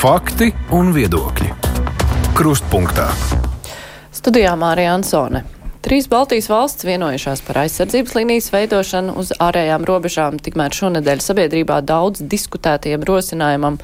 [0.00, 1.50] Fakti un viedokļi.
[2.32, 3.10] Krustpunktā.
[4.16, 5.42] Studijā Mārija Ansone.
[5.84, 12.24] Trīs Baltijas valsts vienojušās par aizsardzības līnijas veidošanu uz ārējām robežām, tikmēr šonadēļ sabiedrībā daudz
[12.24, 13.76] diskutētiem rosinājumam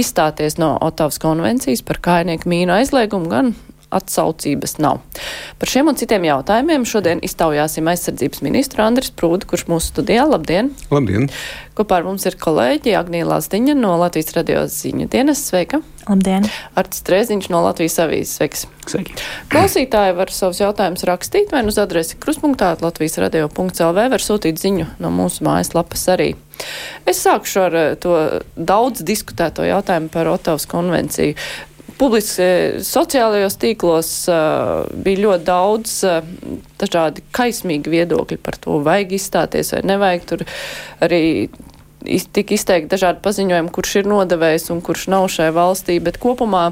[0.00, 3.52] izstāties no Otavas konvencijas par kainieku mīnu aizliegumu gan
[3.90, 5.00] atsaucības nav.
[5.60, 10.26] Par šiem un citiem jautājumiem šodien iztaujāsim aizsardzības ministru Andris Prūdu, kurš mūsu studijā.
[10.30, 10.72] Labdien!
[10.92, 11.28] Labdien!
[11.78, 15.42] Kopā ar mums ir kolēģi Agnija Lazdiņa no Latvijas radio ziņu dienas.
[15.50, 15.80] Sveika!
[16.08, 16.46] Labdien!
[16.78, 18.36] Arts Trēziņš no Latvijas avīzes.
[18.38, 18.66] Sveiks!
[18.90, 19.16] Sveiki!
[19.52, 24.90] Klausītāji var savus jautājumus rakstīt vai nu uz adresi kruspunktā Latvijas radio.lv var sūtīt ziņu
[25.00, 26.32] no mūsu mājaslapas arī.
[27.08, 28.16] Es sākšu ar eh, to
[28.56, 31.36] daudz diskutēto jautājumu par Otavas konvenciju
[32.00, 36.20] publiski sociālajos tīklos uh, bija ļoti daudz uh,
[36.80, 40.24] dažādi kaismīgi viedokļi par to, vajag izstāties vai nevajag.
[40.30, 40.46] Tur
[41.04, 41.22] arī
[42.32, 46.70] tika izteikti dažādi paziņojumi, kurš ir nodevējis un kurš nav šai valstī, bet kopumā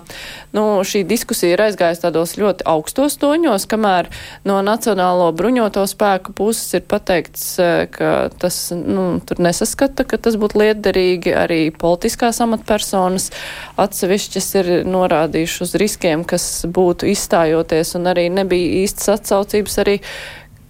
[0.57, 4.09] nu, šī diskusija ir aizgājusi tādos ļoti augstos toņos, kamēr
[4.49, 10.39] no Nacionālo bruņoto spēku puses ir pateikts, e, ka tas nu, tur nesaskata, ka tas
[10.41, 11.35] būtu lietderīgi.
[11.39, 13.31] Arī politiskās amatpersonas
[13.79, 19.99] atsevišķas ir norādījuši uz riskiem, kas būtu izstājoties, un arī nebija īstas atsaucības arī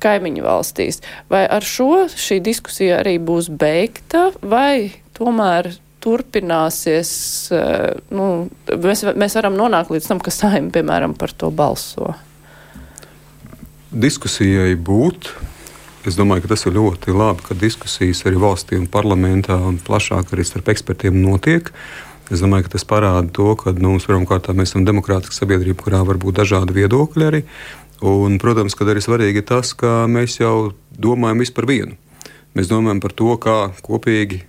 [0.02, 1.02] kaimiņu valstīs.
[1.32, 5.72] Vai ar šo šī diskusija arī būs beigta, vai tomēr
[6.04, 7.10] turpināsies,
[7.52, 12.14] eh, nu, mēs, mēs varam nonākt līdz tam, ka saimni, piemēram, par to balso?
[13.88, 15.32] Diskusijai būt.
[16.06, 20.30] Es domāju, ka tas ir ļoti labi, ka diskusijas arī valstī un parlamentā un plašāk
[20.32, 21.72] arī starp ekspertiem notiek.
[22.32, 26.20] Es domāju, ka tas parāda to, ka nu, pirmkārt mēs esam demokrātiska sabiedrība, kurā var
[26.20, 27.42] būt dažādi viedokļi arī.
[28.04, 31.96] Un, protams, ka arī svarīgi ir tas, ka mēs jau domājam par vienu.
[32.54, 34.44] Mēs domājam par to, kā kopīgi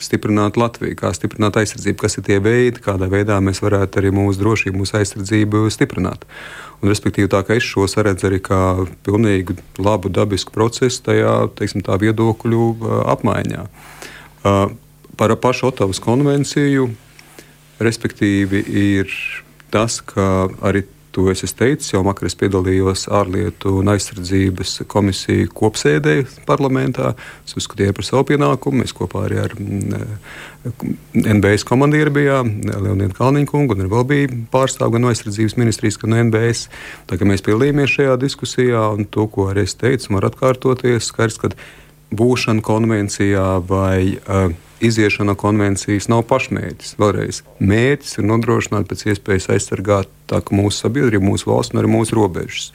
[0.00, 4.40] stiprināt Latviju, kā stiprināt aizsardzību, kas ir tie veidi, kādā veidā mēs varētu arī mūsu
[4.40, 6.24] drošību, mūsu aizsardzību stiprināt.
[6.80, 8.60] Un, respektīvi, tā kā es šo saredzu arī kā
[9.04, 12.70] pilnīgi labu dabisku procesu tajā teiksim, viedokļu
[13.12, 13.66] apmaiņā.
[15.20, 16.88] Par pašu Otavas konvenciju,
[17.80, 19.12] respektīvi, ir
[19.72, 26.14] tas, ka arī To es teicu, jau vakar es piedalījos ārlietu un aizsardzības komisiju kopsēdē
[26.46, 27.16] parlamentā.
[27.42, 28.84] Es uzskatīju par savu pienākumu.
[28.84, 29.56] Mēs kopā arī ar
[31.18, 36.14] NBS komandieru bijām, Leonidu Kalniņu kungu, un vēl bija pārstāvji gan no aizsardzības ministrijas, gan
[36.14, 36.68] no NBS.
[37.10, 41.42] Tā kā mēs piedalījāmies šajā diskusijā, un to, ko arī es teicu, var atkārtoties, skaidrs,
[41.42, 41.54] ka
[42.14, 46.96] būšana konvencijā vai uh, iziešana konvencijas nav pašmērķis.
[47.00, 50.08] Vēlreiz, mērķis ir nodrošināt pēc iespējas aizsargāt
[50.54, 52.70] mūsu sabiedrību, mūsu valsts un arī mūsu robežas.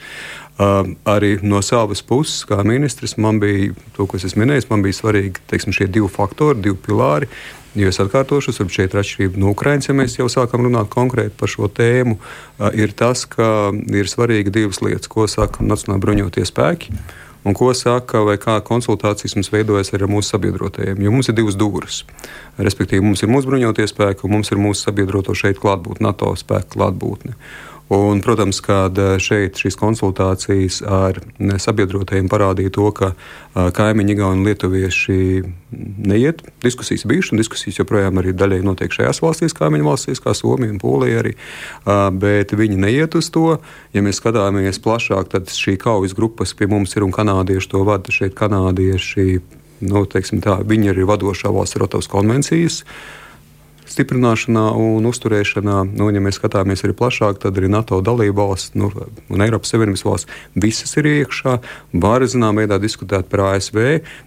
[0.55, 5.01] Uh, arī no savas puses, kā ministrs, man bija to, ko es minēju, man bija
[5.01, 7.27] svarīgi teiksim, šie divi faktori, divi pilāri.
[7.75, 11.35] Jo es atkārtošu, ka šeit ir atšķirība no Ukraiņas, ja mēs jau sākam runāt konkrēti
[11.35, 12.16] par šo tēmu.
[12.16, 16.95] Uh, ir tas, ka ir svarīgi divas lietas, ko saka Nacionālajie bruņotie spēki.
[16.95, 21.03] Uh, un ko saka, vai kā konsultācijas mums veidojas ar mūsu sabiedrotajiem.
[21.06, 22.01] Jo mums ir divas dūris.
[22.57, 26.75] Respektīvi, mums ir mūsu bruņotie spēki, un mums ir mūsu sabiedroto šeit klātbūtne, NATO spēku
[26.78, 27.38] klātbūtne.
[27.90, 31.19] Un, protams, kad eh, šeit šīs konsultācijas ar
[31.62, 35.18] sabiedrotajiem parādīja to, ka eh, kaimiņi, Igauni un Lietuvieši
[36.09, 36.41] neiet.
[36.63, 40.79] Diskusijas bijušas, un diskusijas joprojām arī daļai notiek šajās valstīs, kaimiņu valstīs, kā Somija un
[40.81, 41.35] Polija arī.
[41.35, 43.59] Eh, bet viņi neiet uz to.
[43.94, 48.09] Ja mēs skatāmies plašāk, tad šī kaujas grupas pie mums ir un kanādieši to vada
[48.09, 49.28] šeit kanādieši.
[49.85, 52.81] Nu, tā, viņi ir vadošā valsts Rotovas konvencijas.
[52.81, 53.25] Uh,
[53.90, 55.78] stiprināšanā un uzturēšanā.
[55.96, 58.90] Nu, ja mēs skatāmies arī plašāk, tad arī NATO dalību valsts nu,
[59.29, 61.57] un Eiropas Savienības valsts visas ir iekšā.
[62.06, 63.81] Var zinām veidā diskutēt par ASV,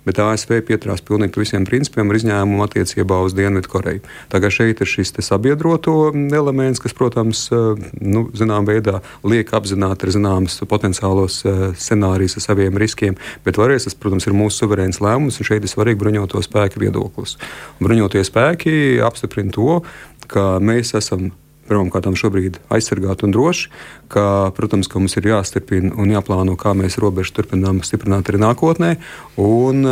[0.07, 4.05] bet ASV pieturās pilnīgi par visiem principiem ar izņēmumu attiecībā uz Dienvidkoreju.
[4.33, 10.59] Tagad šeit ir šis sabiedroto elements, kas, protams, nu, zinām veidā liek apzināti ar zināmas
[10.69, 11.41] potenciālos
[11.79, 15.73] scenārijus ar saviem riskiem, bet vēlreiz tas, protams, ir mūsu suverēns lēmums, un šeit ir
[15.73, 17.37] svarīgi bruņoto spēku viedoklis.
[17.83, 18.75] Bruņotie spēki
[19.05, 19.83] apstiprina nodrošina to,
[20.29, 21.33] ka mēs esam
[21.69, 23.67] pirmkārt šobrīd aizsargāti un droši,
[24.09, 28.95] ka, protams, ka mums ir jāstiprina un jāplāno, kā mēs robežu turpinām stiprināt arī nākotnē.
[29.37, 29.85] Un,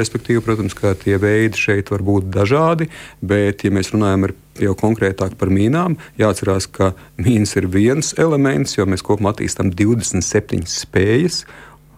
[0.00, 2.88] respektīvi, protams, ka tie veidi šeit var būt dažādi,
[3.20, 8.78] bet, ja mēs runājam ar jau konkrētāk par mīnām, jāatcerās, ka mīnas ir viens elements,
[8.78, 11.44] jo mēs kopumā attīstām 27 spējas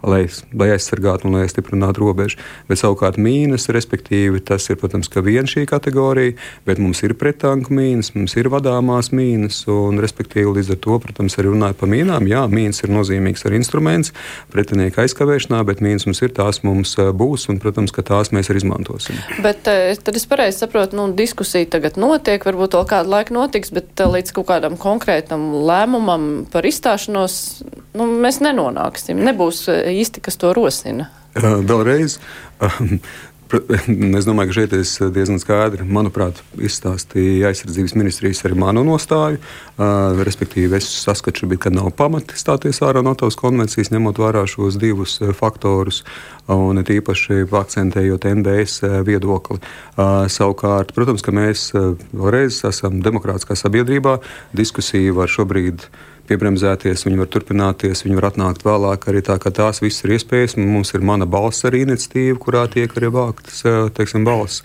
[0.06, 0.24] lai,
[0.56, 2.40] lai aizsargātu un lai stiprinātu robežu.
[2.68, 6.36] Bet savukārt mīnas, respektīvi, tas ir, protams, viena šī kategorija,
[6.66, 11.36] bet mums ir pretanku mīnas, mums ir vadāmās mīnas, un, respektīvi, līdz ar to, protams,
[11.40, 14.14] arī runājot par mīnām, jā, mīnas ir nozīmīgs arī instruments
[14.52, 18.64] pretinieka aizkavēšanā, bet mīnas mums ir, tās mums būs, un, protams, ka tās mēs arī
[18.64, 19.20] izmantosim.
[19.44, 24.00] Bet tad es pareizi saprotu, nu, diskusija tagad notiek, varbūt vēl kādu laiku notiks, bet
[24.00, 27.40] līdz kaut kādam konkrētam lēmumam par izstāšanos
[27.96, 29.20] nu, mēs nenonāksim.
[29.26, 31.10] Nebūs īsti, kas to rosina.
[31.34, 32.18] Vēlreiz.
[33.50, 39.40] Es domāju, ka šeit es diezgan skaidri, manuprāt, izstāstīju aizsardzības ministrijas arī manu nostāju.
[39.74, 44.78] Uh, respektīvi, es saskatu, ka nav pamata stāties ārā no tās konvencijas, ņemot vērā šos
[44.78, 46.04] divus faktorus,
[46.46, 49.58] un tīpaši akcentējot NBS viedokli.
[49.58, 54.20] Uh, savukārt, protams, ka mēs vēlreiz esam demokrātiskā sabiedrībā.
[54.54, 55.88] Diskusija var šobrīd
[56.30, 59.08] piebremzēties, viņi var turpināties, viņi var atnākt vēlāk.
[59.10, 60.56] Arī tā, tās visas ir iespējas.
[60.60, 63.64] Mums ir mana balss arī iniciatīva, kurā tiek arī vāktas
[63.96, 64.62] teiksim, balss.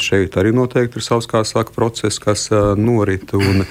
[0.00, 2.48] Šeit arī noteikti ir savs, kā saka, process, kas
[2.80, 3.34] norit.
[3.36, 3.64] Un,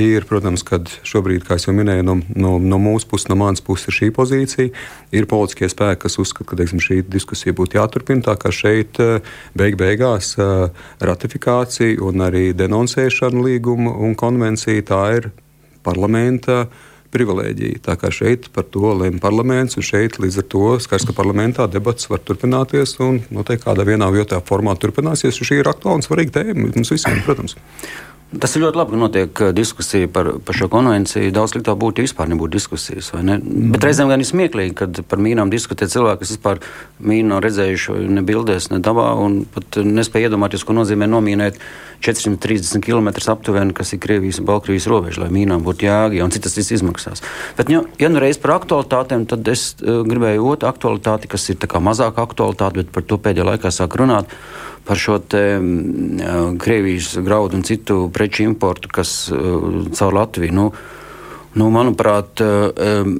[0.00, 3.90] ir, protams, kad šobrīd, kā jau minēju, no, no, no mūsu puses, no manas puses
[3.90, 4.72] ir šī pozīcija.
[5.16, 8.24] Ir politiskie spēki, kas uzskata, ka teiksim, šī diskusija būtu jāturpina.
[8.30, 9.00] Tā kā šeit
[9.56, 10.34] beig beigās
[11.04, 15.34] ratifikācija un arī denoncēšana līguma un konvencija tā ir
[15.86, 16.66] parlamenta
[17.14, 17.82] privilēģija.
[17.86, 21.68] Tā kā šeit par to lemj parlaments, un šeit līdz ar to skars, ka parlamentā
[21.70, 25.38] debats var turpināties un noteikti kādā vienā vietā formā turpināsies.
[25.38, 27.56] Šī ir aktuāla un svarīga tēma mums visiem, protams.
[28.42, 31.32] Tas ir ļoti labi, ka notiek uh, diskusija par, par šo konvenciju.
[31.34, 33.12] Daudz sliktāk būtu, ja vispār nebūtu diskusijas.
[33.16, 33.38] Ne?
[33.38, 33.72] Mm.
[33.74, 36.60] Bet reizēm gan ir smieklīgi, kad par mīnām diskutē cilvēki, kas vispār
[37.00, 41.60] mīnu nav redzējuši ne bildēs, ne dabā, un pat nespēja iedomāties, ko nozīmē nomīnēt
[42.04, 46.44] 430 km aptuveni, kas ir Krievijas un Baltkrievijas robeža, lai mīnām būtu jēga, un cik
[46.46, 47.24] tas viss izmaksās.
[47.56, 51.62] Bet, ja, ja nu reiz par aktualitātēm, tad es uh, gribēju otru aktualitāti, kas ir
[51.86, 54.32] mazāk aktualitāte, bet par to pēdējā laikā sāk runāt
[54.86, 60.54] par šo te, uh, Krievijas graudu un citu preču importu, kas uh, caur Latviju.
[60.54, 60.70] Nu,
[61.56, 63.14] nu, manuprāt, uh,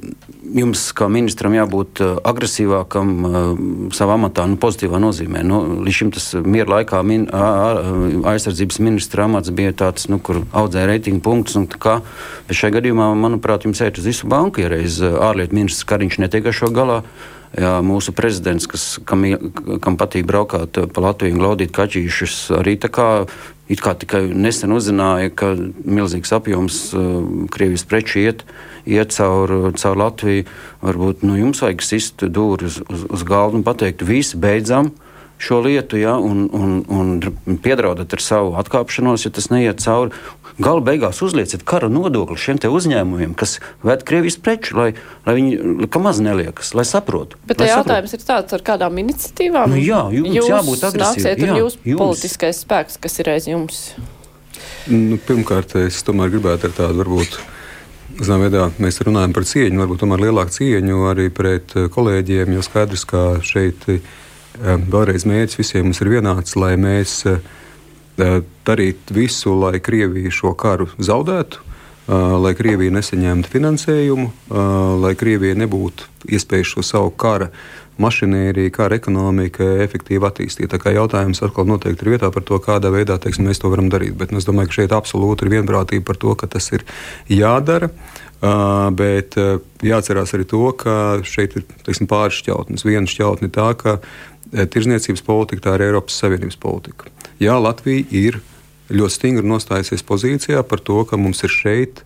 [0.55, 5.43] jums kā ministram jābūt agresīvākam savā amatā, nu, pozitīvā nozīmē.
[5.47, 10.87] Nu, līdz šim tas miera laikā min, aizsardzības ministra amats bija tāds, nu, kur audzēja
[10.91, 11.59] reitingu punktus.
[12.47, 16.47] Bet šajā gadījumā, manuprāt, jums iet uz visu banku, ja reiz ārlietu ministrs Kariņš netiek
[16.47, 17.01] ar šo galā.
[17.55, 19.23] Jā, mūsu prezidents, kas, kam,
[19.83, 23.07] kam patīk braukāt pa Latviju un glaudīt kaķīšus, arī tā kā,
[23.79, 25.53] kā tikai nesen uzzināja, ka
[25.87, 27.23] milzīgs apjoms uh,
[27.53, 28.43] Krievijas preču iet,
[28.83, 30.43] iet caur, caur Latviju.
[30.83, 34.91] Varbūt nu, jums vajag sist dūri uz, uz, uz galdu un pateikt, visi beidzam
[35.37, 40.15] šo lietu, ja, un, un, un piedraudat ar savu atkāpšanos, ja tas neiet cauri.
[40.57, 44.87] Galu beigās uzlieciet kara nodokli šiem uzņēmumiem, kas ved Krievijas preču, lai,
[45.27, 47.37] lai viņi ka maz neliekas, lai saprotu.
[47.45, 48.23] Bet lai jautājums saprotu.
[48.25, 51.43] ir tāds, ar kādām iniciatīvām nu, jā, jums jūs jābūt agresīviem.
[51.45, 51.99] Jā, jūs jums.
[52.01, 53.83] politiskais spēks, kas ir aiz jums.
[54.89, 57.37] Nu, pirmkārt, es tomēr gribētu ar tādu varbūt.
[58.17, 62.65] Zinām, veidā mēs runājam par cieņu, varbūt tomēr lielāku cieņu arī pret eh, kolēģiem, jo
[62.65, 64.01] skaidrs, ka šeit eh,
[64.57, 67.37] vēlreiz mērķis visiem mums ir vienāds, lai mēs uh,
[68.17, 71.63] darīt visu, lai Krievija šo karu zaudētu,
[72.07, 74.29] lai Krievija nesaņemtu finansējumu,
[75.03, 77.51] lai Krievija nebūtu iespējas šo savu kara
[78.01, 80.69] mašinēriju, kā ar ekonomiku efektīvi attīstīt.
[80.71, 83.89] Tā kā jautājums atkal noteikti ir vietā par to, kādā veidā teiksim, mēs to varam
[83.89, 84.13] darīt.
[84.19, 86.85] Bet es domāju, ka šeit absolūti ir vienprātība par to, ka tas ir
[87.31, 87.89] jādara.
[88.37, 90.93] Uh, bet uh, jāatcerās arī to, ka
[91.25, 92.85] šeit ir teiksim, pāris šķautnes.
[92.85, 93.97] Viena šķautne ir tā, ka
[94.53, 97.09] tirzniecības politika tā ir Eiropas Savienības politika
[97.39, 98.41] jā, Latvija ir
[98.89, 102.03] ļoti stingri nostājusies pozīcijā par to, ka mums ir šeit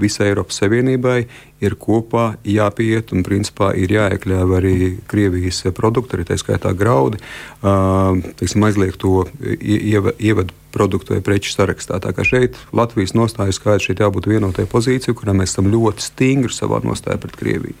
[0.00, 1.18] visai Eiropas Savienībai
[1.60, 4.76] ir kopā jāpiet un principā ir jāiekļāva arī
[5.10, 7.20] Krievijas produkti, arī tā skaitā graudi,
[7.60, 9.26] teiksim, aizliegt to
[9.60, 12.00] ievadu produktu vai preču sarakstā.
[12.02, 16.54] Tā kā šeit Latvijas nostāja skaidrs, šeit jābūt vienotai pozīcijai, kurā mēs esam ļoti stingri
[16.54, 17.76] savā nostājā pret Krieviju.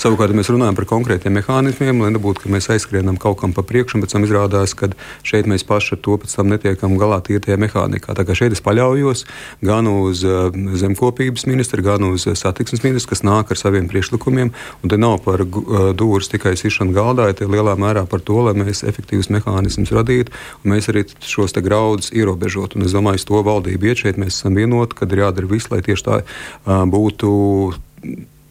[0.00, 3.64] Savukārt, ja mēs runājam par konkrētiem mehānismiem, lai nebūtu, ka mēs aizskrienam kaut kam pa
[3.66, 4.90] priekšu, pēc tam izrādās, ka
[5.26, 8.16] šeit mēs paši ar to pēc tam netiekam galā tie tajā mehānikā.
[8.16, 9.26] Tā kā šeit es paļaujos
[9.66, 14.52] gan uz uh, zemkopības ministru, gan uz uh, satiksmes ministru, kas nāk ar saviem priekšlikumiem,
[14.80, 18.40] un te nav par uh, dūris tikai sišana galdā, ja te lielā mērā par to,
[18.46, 22.76] lai mēs efektīvus mehānismus radītu, un mēs arī šos graudus ierobežotu ierobežot.
[22.78, 25.70] Un es domāju, ka to valdība iet šeit, mēs esam vienoti, kad ir jādara viss,
[25.70, 26.20] lai tieši tā
[26.90, 27.30] būtu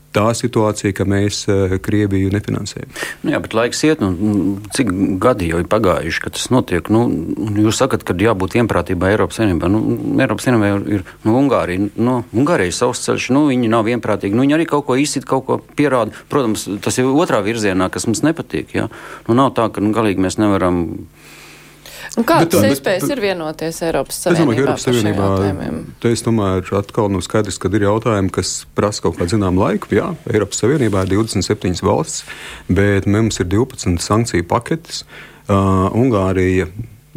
[0.09, 1.43] tā situācija, ka mēs
[1.85, 2.89] Krieviju nefinansējam.
[3.21, 4.89] Nu jā, bet laiks iet, nu, cik
[5.21, 6.89] gadi jau ir pagājuši, kad tas notiek?
[6.89, 7.03] Nu,
[7.61, 9.69] jūs sakat, ka jābūt vienprātībai Eiropas Savienībā.
[9.69, 9.83] Nu,
[10.17, 11.91] Eiropas Savienībā ir nu, Ungārija.
[11.93, 14.33] Nu, Ungārija ir savs ceļš, nu, viņi nav vienprātīgi.
[14.33, 16.15] Nu, viņi arī kaut ko izsit, kaut ko pierāda.
[16.33, 18.73] Protams, tas ir otrā virzienā, kas mums nepatīk.
[18.79, 18.89] Ja?
[19.29, 20.81] Nu, nav tā, ka nu, galīgi mēs nevaram
[22.17, 24.43] kādas iespējas bet, ir vienoties Eiropas Savienībā?
[24.43, 29.05] Es domāju, ka Eiropas Savienībā es tomēr atkal nu skaidrs, ka ir jautājumi, kas prasa
[29.05, 29.91] kaut kādu zinām laiku.
[29.95, 32.23] Jā, Eiropas Savienībā ir 27 valsts,
[32.69, 35.03] bet mums ir 12 sankciju paketes.
[35.49, 36.69] Uh, Ungārija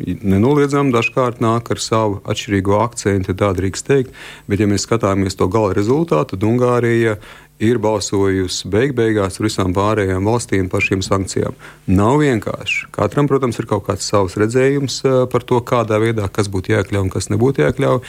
[0.02, 4.16] nenoliedzami dažkārt nāk ar savu atšķirīgo akcentu, tā drīkst teikt.
[4.48, 7.18] Bet, ja mēs skatāmies to gala rezultātu, tad Ungārija
[7.62, 11.54] ir balsojusi beig beigās ar visām pārējām valstīm par šīm sankcijām.
[11.90, 12.88] Nav vienkārši.
[12.94, 17.04] Katram, protams, ir kaut kāds savs redzējums eh, par to, kādā veidā kas būtu jāiekļauj
[17.06, 18.00] un kas nebūtu jāiekļauj.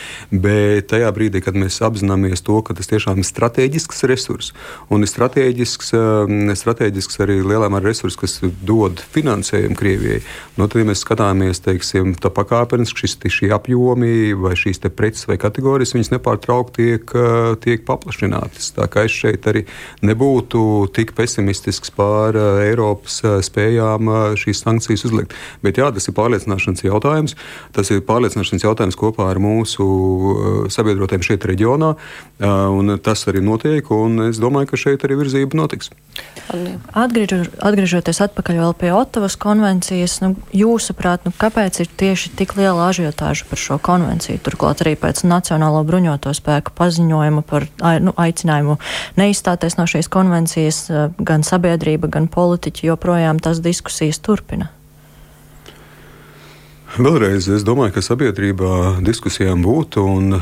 [0.43, 4.53] Bet tajā brīdī, kad mēs apzināmies to, ka tas tiešām ir strateģisks resurs
[4.93, 10.21] un ir strateģisks, eh, strateģisks arī lielā mērā resurs, kas dod finansējumu Krievijai,
[10.57, 15.37] no nu, tad, ja mēs skatāmies, teiksim, tā pakāpeniski šī apjomi vai šīs preces vai
[15.41, 18.73] kategorijas, viņas nepārtraukti tiek, eh, tiek paplašinātas.
[18.77, 19.63] Tā kā es šeit noteikti arī
[20.03, 25.33] nebūtu tik pesimistisks pār eh, Eiropas eh, spējām eh, šīs sankcijas uzlikt.
[25.63, 27.35] Bet jā, tas ir pārliecināšanas jautājums.
[27.73, 31.93] Tas ir pārliecināšanas jautājums kopā ar mūsu sabiedrotiem šeit reģionā.
[32.43, 35.91] Un tas arī notiek, un es domāju, ka šeit arī virzība notiks.
[36.93, 43.47] Atgriežo, atgriežoties atpakaļ pie Otavas konvencijas, nu, jūsuprāt, nu, kāpēc ir tieši tik liela ažiotāža
[43.49, 44.41] par šo konvenciju?
[44.43, 47.65] Turklāt arī pēc Nacionālo bruņoto spēku paziņojuma par
[48.03, 48.77] nu, aicinājumu
[49.33, 50.85] neizstāties no šīs konvencijas,
[51.17, 54.69] gan sabiedrība, gan politiķi joprojām tās diskusijas turpina.
[56.93, 60.03] Vēlreiz es domāju, ka sabiedrībā diskusijām būtu.
[60.05, 60.35] Un,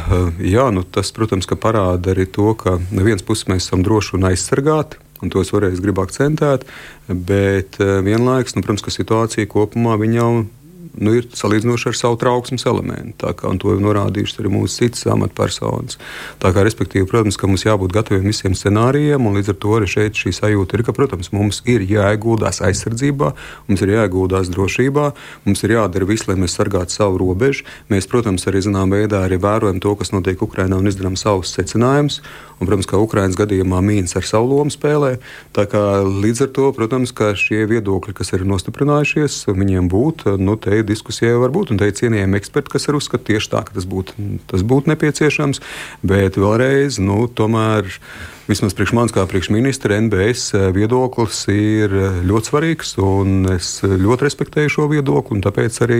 [0.43, 4.27] jā, nu, tas, protams, parāda arī to, ka no vienas puses mēs esam droši un
[4.27, 6.65] aizsargāti un to es varēju gribu akcentēt.
[7.07, 10.31] Bet eh, vienlaikus, nu, protams, ka situācija kopumā jau
[10.99, 13.29] nu, ir salīdzinoši ar savu trauksmes elementu.
[13.37, 15.97] Kā to ir norādījušas arī mūsu citas amatpersonas.
[16.41, 19.89] Tā kā, respektīvi, protams, ka mums jābūt gataviem visiem scenārijiem, un līdz ar to arī
[19.91, 23.31] šeit šī sajūta ir, ka, protams, mums ir jāieguldās aizsardzībā,
[23.69, 25.07] mums ir jāieguldās drošībā,
[25.47, 27.67] mums ir jādara viss, lai mēs sargātu savu robežu.
[27.91, 32.21] Mēs, protams, arī zināmā veidā arī vērojam to, kas notiek Ukrajinā un izdarām savus secinājumus.
[32.61, 35.15] Un, protams, ka Ukraiņas gadījumā mīnas ar savu lomu spēlē.
[35.57, 40.77] Kā līdz ar to, protams, ka šie viedokļi, kas ir nostiprinājušies, viņiem būtu, nu, te
[40.87, 41.73] diskusijai var būt.
[41.73, 44.91] Un te ir cienījami eksperti, kas ir uzskata tieši tā, ka tas būtu, tas būtu
[44.93, 45.63] nepieciešams.
[46.03, 47.89] Bet vēlreiz, nu, tomēr.
[48.49, 51.93] Vismaz priekš manis, kā priekšministra, NBS viedoklis ir
[52.27, 52.95] ļoti svarīgs,
[53.53, 55.39] es ļoti respektēju šo viedokli.
[55.45, 55.99] Tāpēc arī,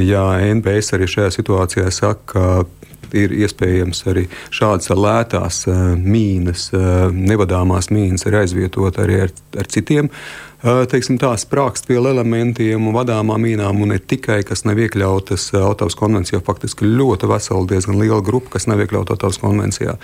[0.00, 0.22] ja
[0.54, 2.82] NBS arī šajā situācijā saka, ka
[3.16, 5.64] ir iespējams arī šādas lētās
[5.98, 6.70] mīnas,
[7.12, 10.10] nevadāmās mīnas, ir aizvietot arī ar, ar citiem
[10.62, 16.38] teiksim, tā, sprākstvielu elementiem un vadāmām mīnām, un ne tikai kas nav iekļautas Otavas konvencijā,
[16.46, 19.96] faktiski ļoti vesela, diezgan liela grupa, kas nav iekļauta Otavas konvencijā.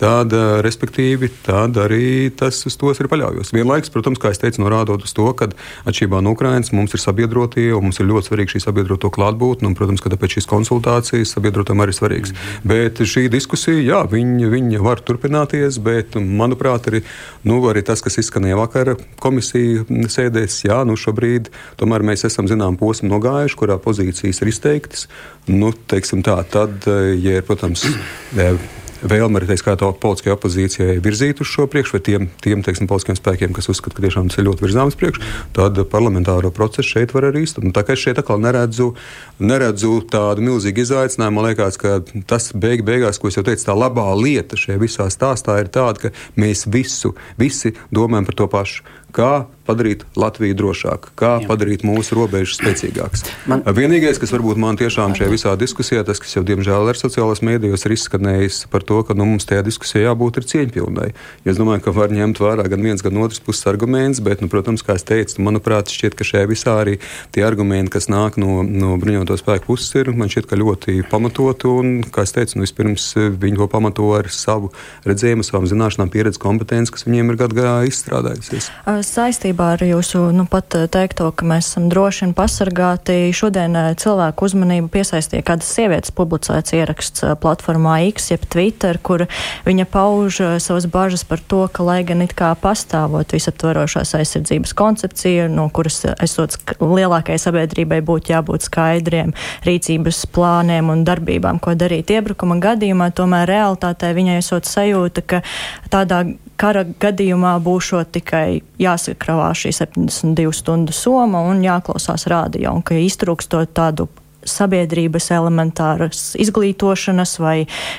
[0.00, 0.34] Tad,
[0.66, 3.52] respektīvi, tad arī tas uz tos ir paļaujos.
[3.54, 5.50] Vienlaikus, protams, kā es teicu, norādot uz to, ka
[5.86, 9.78] atšķirībā no Ukrainas mums ir sabiedrotie, un mums ir ļoti svarīga šī sabiedroto klātbūtne, un,
[9.78, 12.34] protams, ka tāpēc šīs konsultācijas sabiedrotam arī svarīgas.
[12.34, 12.68] Mm -hmm.
[12.74, 17.02] Bet šī diskusija, jā, viņa, viņa var turpināties, bet, manuprāt, arī,
[17.44, 22.78] nu, arī tas, kas izskanēja vakar komisija sēdēs, jā, nu šobrīd tomēr mēs esam zinām
[22.80, 25.08] posmu nogājuši, kurā pozīcijas ir izteiktas.
[25.50, 27.84] Nu, tā, tad, eh, ja ir, protams,
[28.38, 28.56] eh,
[29.02, 32.88] vēlme arī teiks, kā to politiskajai opozīcijai virzīt uz šo priekšu, vai tiem, tiem teiksim,
[32.90, 35.20] politiskiem spēkiem, kas uzskata, ka tiešām tas ir ļoti virzāms priekš,
[35.56, 37.72] tad parlamentāro procesu šeit var arī īstenot.
[37.76, 38.92] Tā kā es šeit atkal neredzu,
[39.40, 43.76] neredzu tādu milzīgu izaicinājumu, man liekas, ka tas beig beigās, ko es jau teicu, tā
[43.76, 48.99] labā lieta šajā visā stāstā ir tāda, ka mēs visu, visi domājam par to pašu
[49.14, 49.32] kā
[49.70, 51.46] padarīt Latviju drošāku, kā Jā.
[51.48, 53.24] padarīt mūsu robežas spēcīgākas.
[53.50, 53.62] Man...
[53.76, 57.86] Vienīgais, kas varbūt man tiešām šajā visā diskusijā, tas, kas jau diemžēl ir sociālajās mēdījos,
[57.86, 61.10] ir izskanējis par to, ka nu, mums tajā diskusijā jābūt cieņpilnai.
[61.44, 64.50] Jo es domāju, ka var ņemt vērā gan viens, gan otrs puses arguments, bet, nu,
[64.50, 66.96] protams, kā es teicu, manuprāt, šķiet, ka šajā visā arī
[67.34, 71.70] tie argumenti, kas nāk no, no bruņoto spēku puses, ir šķiet, ļoti pamatoti.
[71.70, 74.72] Un, kā es teicu, nu, vispirms viņi to pamato ar savu
[75.08, 78.70] redzējumu, savām zināšanām, pieredzi, kompetenci, kas viņiem ir gadu gājā izstrādājusies
[79.06, 83.88] saistībā ar jūsu nu, pat eh, teikto, ka mēs esam droši un pasargāti, šodien eh,
[84.00, 89.24] cilvēku uzmanību piesaistīja kādas sievietes publicēts ieraksts eh, platformā X, jeb Twitter, kur
[89.66, 95.48] viņa pauž savas bažas par to, ka, lai gan it kā pastāvot visaptvarošās aizsardzības koncepcija,
[95.52, 99.34] no kuras esot lielākajai sabiedrībai būtu jābūt skaidriem
[99.68, 105.44] rīcības plāniem un darbībām, ko darīt iebrukuma gadījumā, tomēr realitātē viņai esot sajūta, ka
[105.92, 106.24] tādā
[106.60, 113.72] kara gadījumā būšot tikai jāsakravā šī 72 stundu soma un jāklausās rādio, un ka iztrūkstot
[113.76, 114.10] tādu
[114.46, 117.56] sabiedrības elementāras izglītošanas vai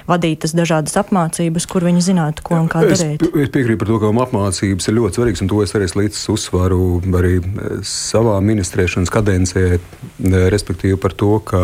[0.09, 3.25] vadītas dažādas apmācības, kur viņi zinātu, ko un kā es, darīt.
[3.29, 6.81] Es piekrītu par to, ka apmācības ir ļoti svarīgas, un to es arī līdz uzsvaru
[7.19, 7.35] arī
[7.87, 9.65] savā ministrēšanas kadencē,
[10.53, 11.63] respektīvi par to, ka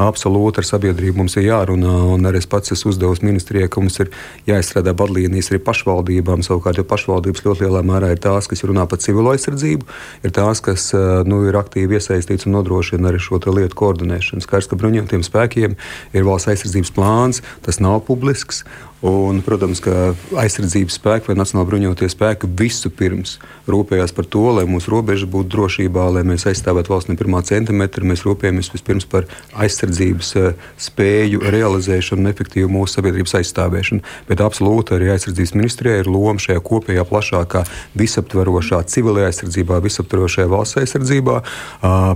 [0.00, 1.94] absolūti ar sabiedrību mums ir jārunā.
[2.14, 4.10] Un arī es pats esmu uzdevis ministrijai, ka mums ir
[4.48, 6.44] jāizstrādā vadlīnijas arī pašvaldībām.
[6.46, 9.88] Savukārt, jo pašvaldības ļoti lielā mērā ir tās, kas runā par civilo aizsardzību,
[10.26, 10.90] ir tās, kas
[11.28, 14.44] nu, ir aktīvi iesaistīts un nodrošina arī šo lietu koordinēšanu.
[14.44, 15.76] Skaidrs, ka bruņotajiem spēkiem
[16.16, 18.64] ir valsts aizsardzības plāns, tas nav publisks.
[19.00, 23.38] Un, protams, ka aizsardzības spēki vai Nacionāla bruņotie spēki visu pirms
[23.70, 28.04] rūpējās par to, lai mūsu robeža būtu drošībā, lai mēs aizstāvētu valsts no pirmā centimetra.
[28.04, 29.24] Mēs rūpējamies vispirms par
[29.56, 30.50] aizsardzības eh,
[30.84, 34.04] spēju realizēšanu un efektīvu mūsu sabiedrības aizstāvēšanu.
[34.28, 37.64] Bet absolūti arī aizsardzības ministrijai ir loma šajā kopējā, plašākā,
[37.96, 41.38] visaptverošā civilajā aizsardzībā, visaptverošajā valsts aizsardzībā.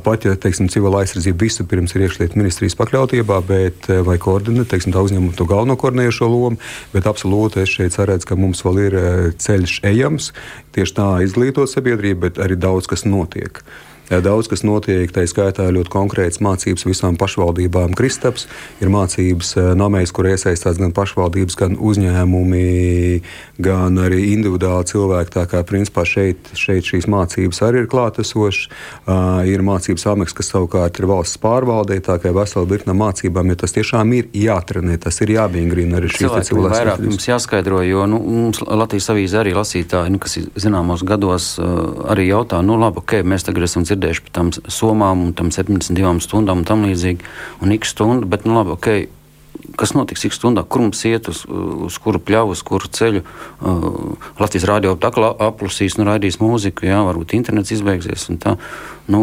[0.04, 4.92] Pat ja teiksim, civilā aizsardzība vispirms ir iekšlietu ministrijas pakļautībā, bet eh, vai koordinēt, teiksim,
[4.92, 8.98] tā uzņēmumu to galveno koordinējošo lomu bet absolūti es šeit redzu, ka mums vēl ir
[8.98, 10.30] eh, ceļš ejams.
[10.76, 13.62] Tieši tā izglītot sabiedrību, bet arī daudz kas notiek.
[14.04, 17.94] Daudz kas notiek, tā skaitā ļoti konkrēts mācības visām pašvaldībām.
[17.96, 18.44] Kristaps
[18.84, 22.64] ir mācības eh, namēs, kur iesaistās gan pašvaldības, gan uzņēmumi,
[23.64, 25.32] gan arī individuāli cilvēki.
[25.38, 28.68] Tā kā principā šeit, šeit šīs mācības arī ir klātesošas.
[29.04, 33.58] Uh, ir mācības ameks, kas savukārt ir valsts pārvaldē, tā kā vesela virkne mācībām, jo
[33.64, 36.76] tas tiešām ir jātrenē, tas ir jābingrina arī šīs cilvēks.
[36.76, 42.06] Vairāk mums jāskaidro, jo nu, mums Latvijas avīze arī lasītāji, nu, kas zināmos gados uh,
[42.12, 46.22] arī jautā, nu labi, ok, mēs tagad esam dzirdējuši dzirdējuši par tām somām tam 72
[46.24, 47.26] stundām un tam līdzīgi,
[47.62, 48.90] un x stundu, bet nu labi, ok.
[49.78, 53.22] Kas notiks ik stundā, kur mums iet, uz, uz kuru pļavu, uz kuru ceļu?
[53.24, 58.26] Uh, Latvijas rādio aplusīs, nu, raidīs mūziku, jā, varbūt internets izbeigsies.
[59.08, 59.20] Nu,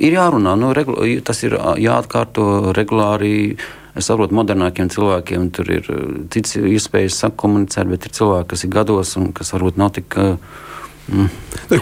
[0.00, 3.58] ir jārunā, nu, regula, tas ir jāatkārto regulāri.
[3.98, 5.88] Es saprotu, modernākiem cilvēkiem tur ir
[6.32, 10.16] cits iespējas sakomunicēt, bet ir cilvēki, kas ir gados un kas varbūt nav tik.
[10.16, 10.66] Uh,
[11.08, 11.28] Mm.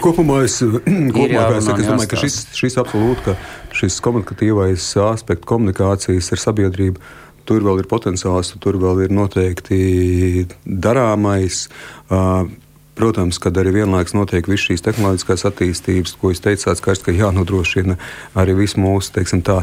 [0.03, 0.59] Kopumā es,
[1.15, 3.35] kopumā, es, es domāju, ka šis, šis absolūti, ka
[3.75, 7.01] šis komunikatīvais aspekts komunikācijas ar sabiedrību.
[7.47, 11.67] Tur vēl ir potenciāls, tur vēl ir noteikti darāmais.
[12.97, 17.95] Protams, kad arī vienlaikus notiek visas šīs tehnoloģiskās attīstības, ko jūs teicāt, skaidrs, ka jānodrošina
[18.41, 19.61] arī visu mūsu teiksim, tā,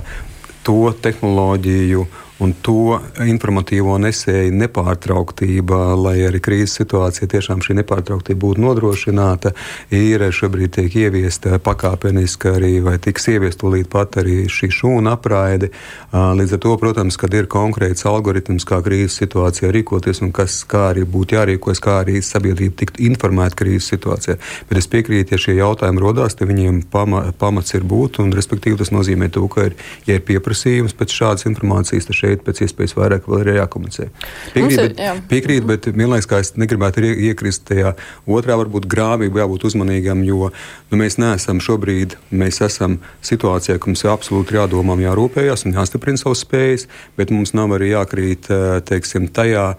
[0.65, 8.41] to tehnoloģiju uh, un to informatīvo nesēju nepārtrauktība, lai arī krīzes situācija tiešām šī nepārtrauktība
[8.43, 9.53] būtu nodrošināta,
[9.95, 15.71] ir šobrīd tiek ieviesta pakāpeniski arī, vai tiks ieviest tūlīt pat arī šī šūna apraide.
[16.11, 20.89] Līdz ar to, protams, kad ir konkrēts algoritms, kā krīzes situācijā rīkoties un kas, kā
[20.91, 24.39] arī būtu jārīkojas, kā arī sabiedrība tiktu informēta krīzes situācijā.
[24.69, 28.81] Bet es piekrītu, ja šie jautājumi rodās, tad viņiem pama, pamats ir būt, un respektīvi
[28.83, 33.29] tas nozīmē to, ka ir, ja ir pieprasījums pēc šādas informācijas, šeit pēc iespējas vairāk
[33.29, 34.09] vēl ir jākomunicē.
[34.55, 35.15] Piekrīt, ir, jā.
[35.19, 37.95] bet, piekrīt, bet vienlaikus kā es negribētu iekrist tajā
[38.27, 44.05] otrā, varbūt grāvība, jābūt uzmanīgam, jo nu, mēs neesam šobrīd, mēs esam situācijā, ka mums
[44.07, 48.51] ir absolūti jādomā, jārūpējas un jāstiprina savas spējas, bet mums nav arī jākrīt
[48.89, 49.75] teiksim, tajā.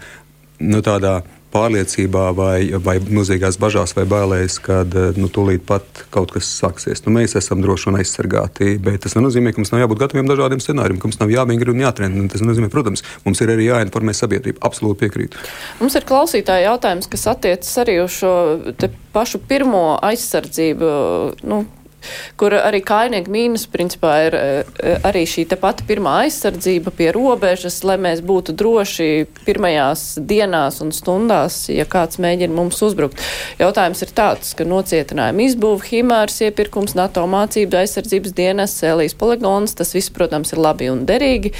[0.56, 1.18] Nu, tādā
[1.56, 7.06] pārliecībā vai, vai milzīgās bažās vai bailēs, kad eh, nu, tūlīt pat kaut kas sāksies.
[7.06, 10.64] Nu, mēs esam droši un aizsargāti, bet tas nenozīmē, ka mums nav jābūt gataviem dažādiem
[10.64, 12.28] scenārijiem, ka mums nav jāmingri un jātrena.
[12.32, 14.62] Tas nozīmē, protams, mums ir arī jāinformē sabiedrība.
[14.66, 15.46] Absolūti piekrītu.
[15.82, 18.36] Mums ir klausītāji jautājums, kas attiecas arī uz šo
[19.16, 20.92] pašu pirmo aizsardzību.
[21.48, 21.64] Nu,
[22.40, 24.44] kur arī kainieku mīnus principā ir e,
[25.08, 29.10] arī šī te pati pirmā aizsardzība pie robežas, lai mēs būtu droši
[29.46, 33.22] pirmajās dienās un stundās, ja kāds mēģina mums uzbrukt.
[33.60, 39.96] Jautājums ir tāds, ka nocietinājumi izbūve, himārs iepirkums, NATO mācību aizsardzības dienas, Elijas poligons, tas
[39.96, 41.54] viss, protams, ir labi un derīgi,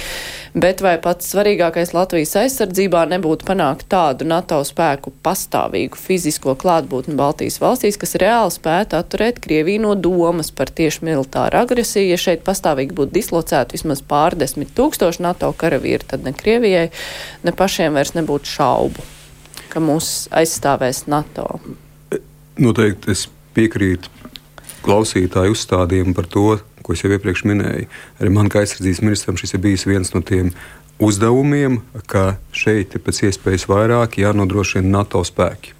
[0.56, 7.60] bet vai pats svarīgākais Latvijas aizsardzībā nebūtu panākt tādu NATO spēku pastāvīgu fizisko klātbūtni Baltijas
[7.62, 12.10] valstīs, kas reāli spētu atturēt Krieviju no doma domas par tieši militāru agresiju.
[12.10, 16.90] Ja šeit pastāvīgi būtu dislocēti vismaz pārdesmit tūkstoši NATO karavīri, tad ne Krievijai,
[17.44, 19.04] ne pašiem vairs nebūtu šaubu,
[19.72, 21.60] ka mūs aizstāvēs NATO.
[22.60, 24.12] Noteikti es piekrītu
[24.84, 26.46] klausītāju uzstādījumu par to,
[26.86, 27.88] ko es jau iepriekš minēju.
[28.22, 30.52] Arī man kā aizsardzības ministram šis ir bijis viens no tiem
[31.02, 35.75] uzdevumiem, ka šeit ir pēc iespējas vairāk jānodrošina NATO spēki.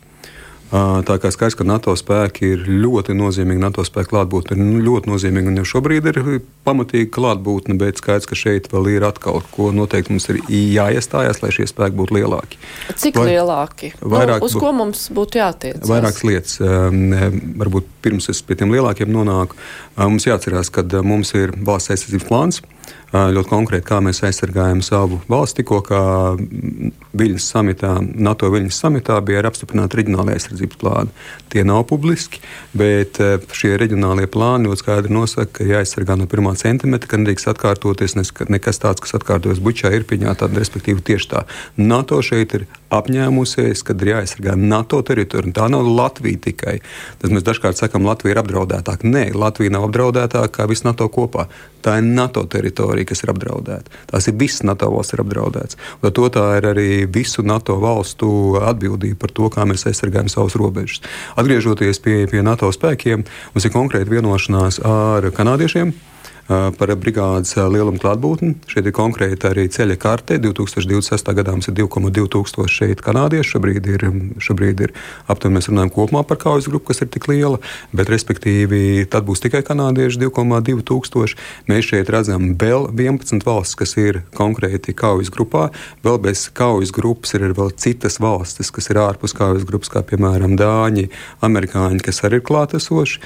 [0.67, 5.13] Tā kā skaidrs, ka NATO spēki ir ļoti nozīmīgi, NATO spēku klātbūtne ir nu, ļoti
[5.13, 5.53] nozīmīga.
[5.53, 6.19] Un jau šobrīd ir
[6.67, 11.53] pamatīga klātbūtne, bet skaidrs, ka šeit vēl ir atkal, ko noteikti mums ir jāiestājās, lai
[11.55, 12.59] šie spēki būtu lielāki.
[12.99, 13.93] Cik Vai, lielāki?
[14.03, 15.87] Vairāk, nu, uz ko mums būtu jātiec?
[15.87, 16.59] Vairākas lietas.
[17.63, 19.55] Varbūt pirms es pie tiem lielākiem nonāku,
[20.03, 22.65] mums jāatcerās, ka mums ir valsts aizsardzības plāns
[23.13, 25.63] ļoti konkrēti, kā mēs aizsargājam savu valsti.
[25.63, 25.79] Tikko
[27.17, 31.15] Viļņas samitā, NATO Viļņas samitā bija arī apstiprināti reģionālajie aizsardzības plāni.
[31.53, 32.43] Tie nav publiski,
[32.77, 33.21] bet
[33.57, 38.19] šie reģionālie plāni ļoti skaidri nosaka, ka jāaizsargā no pirmā centimetra, ka nedrīkst atkārtoties
[38.51, 41.45] nekas tāds, kas atkārtojas Bučā, Irpiņā, tad respektīvi tieši tā.
[41.79, 45.57] NATO šeit ir apņēmusies, ka ir jāaizsargā NATO teritorija.
[45.61, 46.77] Tā nav Latvija tikai.
[47.23, 49.09] Tad mēs dažkārt sakām, Latvija ir apdraudētāka.
[49.09, 51.49] Nē, Latvija nav apdraudētāka kā viss NATO kopā.
[51.83, 53.93] Tā ir NATO teritorija, kas ir apdraudēta.
[54.13, 55.79] Tās ir visas NATO valsts ir apdraudētas.
[56.17, 61.05] To tā ir arī visu NATO valstu atbildība par to, kā mēs aizsargājam savus robežas.
[61.37, 65.93] Atgriežoties pie, pie NATO spēkiem, mums ir konkrēta vienošanās ar kanādiešiem
[66.47, 68.55] par brigādes lielumu klātbūtni.
[68.71, 70.39] Šeit ir konkrēti arī ceļa karte.
[70.43, 71.33] 2026.
[71.37, 73.57] gadā mums ir 2,2 tūkstoši šeit kanādiešu.
[73.57, 74.05] Šobrīd ir,
[74.43, 74.95] šobrīd ir
[75.31, 77.59] aptuveni mēs runājam kopumā par kaujas grupu, kas ir tik liela,
[77.97, 81.39] bet respektīvi tad būs tikai kanādieši 2,2 tūkstoši.
[81.71, 85.69] Mēs šeit redzam vēl 11 valstis, kas ir konkrēti kaujas grupā.
[86.07, 90.55] Vēl bez kaujas grupas ir vēl citas valstis, kas ir ārpus kaujas grupas, kā piemēram
[90.61, 91.09] Dāņi,
[91.47, 93.23] Amerikāņi, kas arī ir klātesoši.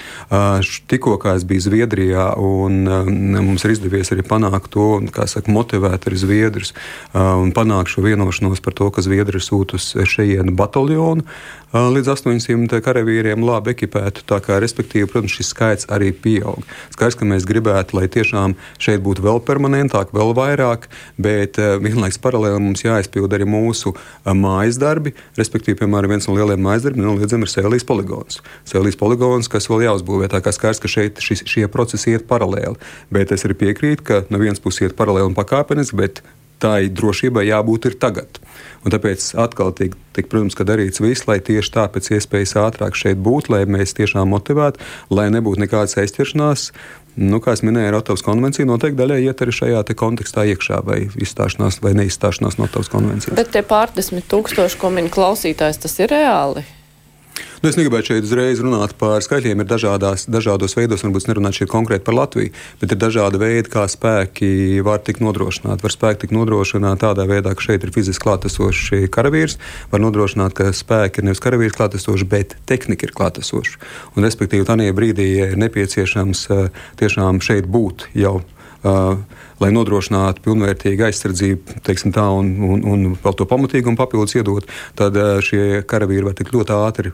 [0.91, 6.09] Tikko kā es biju Zviedrijā un mums ir izdevies arī panākt to, kā saka, motivēt
[6.09, 6.75] arī Zviedrus
[7.15, 11.27] un panākt šo vienošanos par to, ka Zviedri sūta uz šejienu bataljonu
[11.71, 14.25] līdz 800 karavīriem labi ekipētu.
[14.27, 16.65] Tā kā, respektīvi, protams, šis skaits arī pieaug.
[16.91, 20.89] Skaidrs, ka mēs gribētu, lai tiešām šeit būtu vēl permanentāk, vēl vairāk,
[21.21, 23.95] bet vienlaikus paralēli mums jāizpild arī mūsu
[24.27, 25.15] mājas darbi.
[25.39, 28.43] Respektīvi, piemēram, viens no lielajiem mājas darbiem noliedzami ir Sēlijas poligons.
[28.67, 32.81] Sēlijas poligons, kas vēl jāuzbūvē, tā kā skaidrs, ka šeit šis, šie procesi iet paralēli.
[33.15, 36.23] Bet es arī piekrītu, ka no vienas puses iet paralēli un pakāpeniski, bet
[36.61, 38.41] tai drošībai jābūt ir tagad.
[38.85, 43.21] Un tāpēc atkal tiek, tiek protams, darīts viss, lai tieši tā pēc iespējas ātrāk šeit
[43.21, 44.81] būtu, lai mēs tiešām motivētu,
[45.13, 46.71] lai nebūtu nekādas aizķeršanās.
[47.21, 51.81] Nu, kā jau minēju, Rotovas konvencija noteikti daļai iet arī šajā kontekstā iekšā, vai izstāšanās
[51.85, 53.37] vai neizstāšanās no Rotovas konvencijas.
[53.37, 56.65] Bet tie pārdesmit tūkstoši, ko min klausītājs, tas ir reāli?
[57.61, 59.61] Nu, es negribētu šeit uzreiz runāt par skaitļiem.
[59.61, 63.85] Ir dažādās, dažādos veidos, varbūt nerunāt šeit konkrēti par Latviju, bet ir dažādi veidi, kā
[63.91, 65.85] spēki var tikt nodrošināti.
[65.85, 69.59] Var spēki tikt nodrošināti tādā veidā, ka šeit ir fiziski klātesoši karavīrs,
[69.93, 73.77] var nodrošināt, ka spēki ir nevis karavīrs klātesoši, bet tehnika ir klātesoša.
[74.15, 78.41] Un, respektīvi, tādā brīdī ir nepieciešams eh, tiešām šeit būt jau.
[78.81, 79.19] Uh,
[79.61, 84.65] lai nodrošinātu pilnvērtīgu aizsardzību, teiksim, tā, un, un, un vēl to pamatīgumu papildus iedot,
[84.97, 87.13] tad uh, šie karavīri var tik ļoti ātri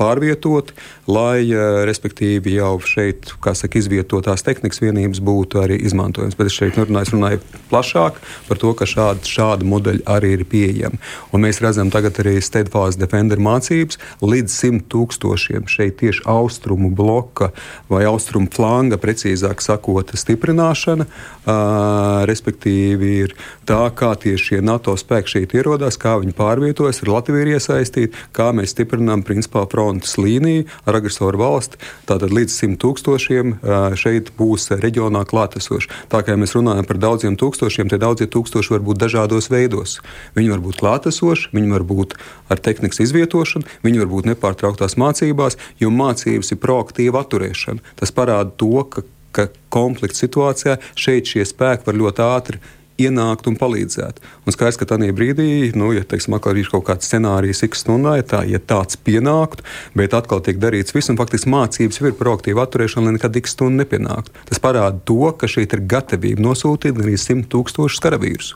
[0.00, 0.74] pārvietoti,
[1.10, 6.36] lai, eh, respektīvi, jau šeit, kā saka, izvietotās tehnikas vienības būtu arī izmantojamas.
[6.38, 10.44] Bet es šeit nerunāju, es runāju plašāk par to, ka šādi, šādi modeļi arī ir
[10.44, 10.98] pieejami.
[11.32, 17.52] Un mēs redzam tagad arī Steadfast Defender mācības līdz 100 tūkstošiem šeit tieši austrumu bloka
[17.90, 23.34] vai austrumu flanga, precīzāk sakot, stiprināšana, uh, respektīvi ir
[23.68, 28.74] tā, kā tieši šie NATO spēki šeit ierodās, kā viņi pārvietojas, ir iesaistīti, kā mēs
[28.74, 31.78] stiprinām principā fronti frontes līniju ar agresoru valsti.
[32.06, 33.54] Tātad līdz 100 tūkstošiem
[33.98, 35.90] šeit būs reģionā klātesoši.
[36.12, 39.98] Tā kā mēs runājam par daudziem tūkstošiem, tie daudzie tūkstoši var būt dažādos veidos.
[40.38, 42.16] Viņi var būt klātesoši, viņi var būt
[42.50, 47.82] ar tehnikas izvietošanu, viņi var būt nepārtrauktās mācībās, jo mācības ir proaktīva atturēšana.
[47.98, 52.62] Tas parāda to, ka, ka konflikta situācijā šeit šie spēki var ļoti ātri
[53.00, 54.20] ienākt un palīdzēt.
[54.44, 58.26] Un skaidrs, ka tajā brīdī, nu, ja teiksim, ir kaut kāds scenārijs, x stundā, ja,
[58.26, 59.64] tā, ja tāds pienāktu,
[59.98, 63.82] bet atkal tiek darīts viss, un faktiski mācības ir proaktīva atturēšana, lai nekad x stundu
[63.84, 64.34] nepienāktu.
[64.50, 68.54] Tas parāda to, ka šeit ir gatavība nosūtīt arī 100 tūkstošus karavīrus.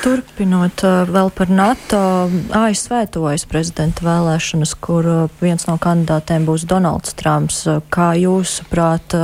[0.00, 2.00] Turpinot vēl par NATO,
[2.56, 5.06] ASV tojas prezidenta vēlēšanas, kur
[5.42, 7.62] viens no kandidātiem būs Donalds Trumps.
[7.92, 9.16] Kā jūsuprāt,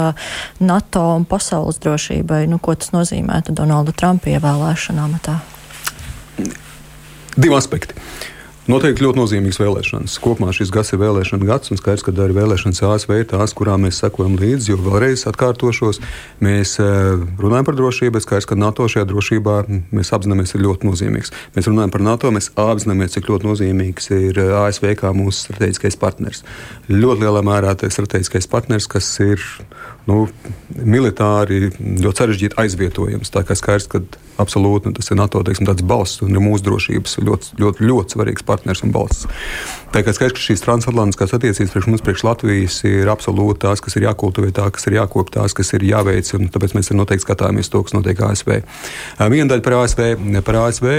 [0.60, 5.40] NATO un pasaules drošībai, nu, ko tas nozīmētu Donalda Trumpa ievēlēšanā matā?
[7.36, 7.96] Divi aspekti.
[8.66, 10.14] Noteikti ļoti nozīmīgas vēlēšanas.
[10.18, 13.84] Kopumā šis gads ir vēlēšana gads, un skaidrs, ka arī vēlēšanas ASV ir tās, kurām
[13.86, 14.72] mēs sekojam līdzi.
[14.72, 16.00] Jo vēlreiz atkārtošos,
[16.42, 19.54] mēs eh, runājam par drošību, bet skaidrs, ka NATO šajā drošībā
[19.94, 21.30] mēs apzināmies ir ļoti nozīmīgs.
[21.54, 26.42] Mēs runājam par NATO, mēs apzināmies, cik ļoti nozīmīgs ir ASV kā mūsu strateģiskais partners.
[26.90, 29.46] Ļoti lielā mērā tas strateģiskais partners, kas ir
[30.06, 30.26] nu,
[30.76, 33.32] militāri ļoti sarežģīti aizvietojams.
[33.34, 34.00] Tā kā skaidrs, ka
[34.42, 38.84] absolūti tas ir NATO teiksim, balss un ir mūsu drošības ļoti, ļoti, ļoti svarīgs partners
[38.86, 39.26] un balss.
[39.94, 43.98] Tā kā skaidrs, ka šīs transatlantiskās attiecības priekš mums, priekš Latvijas, ir absolūti tās, kas
[43.98, 47.72] ir jākultivē, tā, kas ir jākop, tās, kas ir jāveic, un tāpēc mēs noteikti skatāmies
[47.72, 48.60] to, kas notiek ASV.
[49.32, 50.06] Viena daļa par ASV.
[50.46, 50.94] Par ASV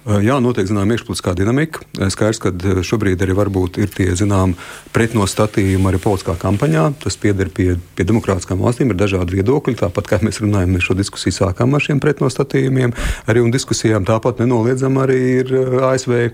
[0.00, 1.82] Jā, noteikti zinām iekšpolitiskā dinamika.
[2.08, 2.50] Skaidrs, ka
[2.86, 3.34] šobrīd arī
[3.82, 4.54] ir tie zinām
[4.96, 6.86] pretnostatījumi arī politiskā kampaņā.
[7.02, 9.76] Tas pieder pie, pie demokrātiskām valstīm, ir dažādi viedokļi.
[9.82, 12.96] Tāpat kā mēs runājam, mēs šo diskusiju sākām ar šiem pretnostatījumiem,
[13.28, 14.08] arī un diskusijām.
[14.08, 15.54] Tāpat nenoliedzam arī ir
[15.92, 16.30] ASV.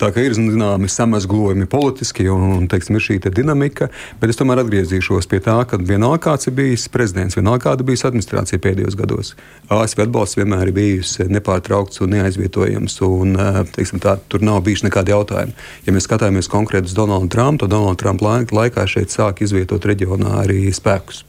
[0.00, 3.88] Tā kā ir zināmi samazglojumi politiski un, un teiksim, ir šī te dinamika,
[4.20, 8.08] bet es tomēr atgriezīšos pie tā, ka vienalga kāds ir bijis prezidents, vienalga kāda bijusi
[8.08, 9.34] administrācija pēdējos gados,
[9.72, 13.36] ASV atbalsts vienmēr ir bijis nepārtraukts un neaizvietojams, un
[13.74, 15.56] teiksim, tā, tur nav bijuši nekādi jautājumi.
[15.86, 20.40] Ja mēs skatāmies konkrēti uz Donaldu Trumpu, tad Donalda Trumpa laikā šeit sāk izvietot reģionā
[20.44, 21.24] arī spēkus.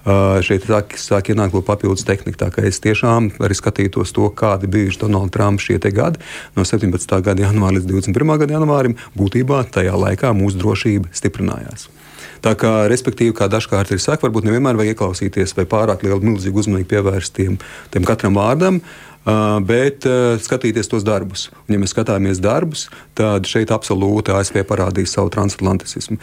[0.00, 2.46] Uh, šeit sāk, sāk ienākt vēl papildus tehnika.
[2.46, 6.22] Tā kā es tiešām arī skatītos to, kādi bija Donalda Trumpa šie gadi
[6.56, 7.20] no 17.
[7.20, 8.38] gada janvāra līdz 21.
[8.40, 8.96] gada janvārim.
[9.12, 11.90] Būtībā tajā laikā mūsu drošība stiprinājās.
[12.40, 16.62] Tā kā, respektīvi, kā dažkārt ir saka, varbūt nevienmēr vajag ieklausīties vai pārāk lielu, milzīgu
[16.62, 17.60] uzmanību pievērst tiem,
[17.92, 18.80] tiem katram vārdam.
[19.20, 21.50] Uh, bet uh, skatīties tos darbus.
[21.66, 26.16] Un, ja mēs skatāmies darbus, tad šeit absolūti ASV parādīs savu transatlantismu.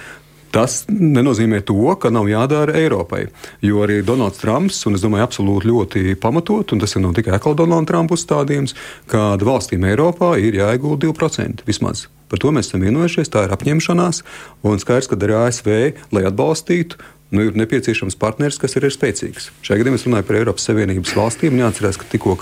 [0.58, 3.28] Tas nenozīmē to, ka nav jādara Eiropai.
[3.62, 7.36] Jo arī Donalds Trumps, un es domāju, absolūti ļoti pamatot, un tas ir nav tikai
[7.38, 8.74] atkal Donalda Trumpa uzstādījums,
[9.12, 12.08] ka valstīm Eiropā ir jāiegulda 2% vismaz.
[12.28, 14.24] Par to mēs esam vienojušies, tā ir apņemšanās,
[14.66, 15.70] un skaidrs, ka arī ASV,
[16.18, 16.98] lai atbalstītu
[17.32, 19.50] nu, ir nepieciešams partneris, kas ir, ir spēcīgs.
[19.66, 21.58] Šajā gadījumā es runāju par Eiropas Savienības valstīm.
[21.60, 22.38] Jāatcerās, ka tikko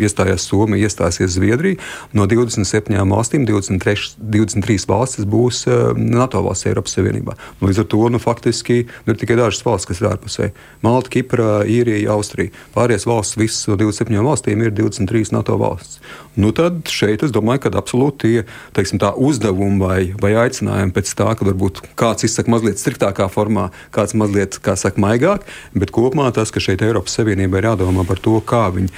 [0.00, 1.80] iestājās Somija, iestāsies Zviedrija.
[2.16, 7.36] No 27 valstīm 23, 23 valstis būs uh, NATO valsts Eiropas Savienībā.
[7.60, 10.50] Līdz ar to nu, faktiski nu, ir tikai dažas valstis, kas ir ārpusē.
[10.84, 12.54] Malta, Kipra, Īrija, Austrija.
[12.76, 16.00] Pārējās valstis, visas no 27 valstīm, ir 23 NATO valstis.
[16.40, 18.42] Nu, tad šeit es domāju, ka absolūti tie
[18.74, 24.13] teiksim, uzdevumi vai, vai aicinājumi pēc tā, ka varbūt kāds izsaka mazliet striktākā formā, kāds
[24.14, 28.18] tāds mazliet, kā saka, maigāk, bet kopumā tas, ka šeit Eiropas Savienībai ir jādomā par
[28.18, 28.88] to, kā viņi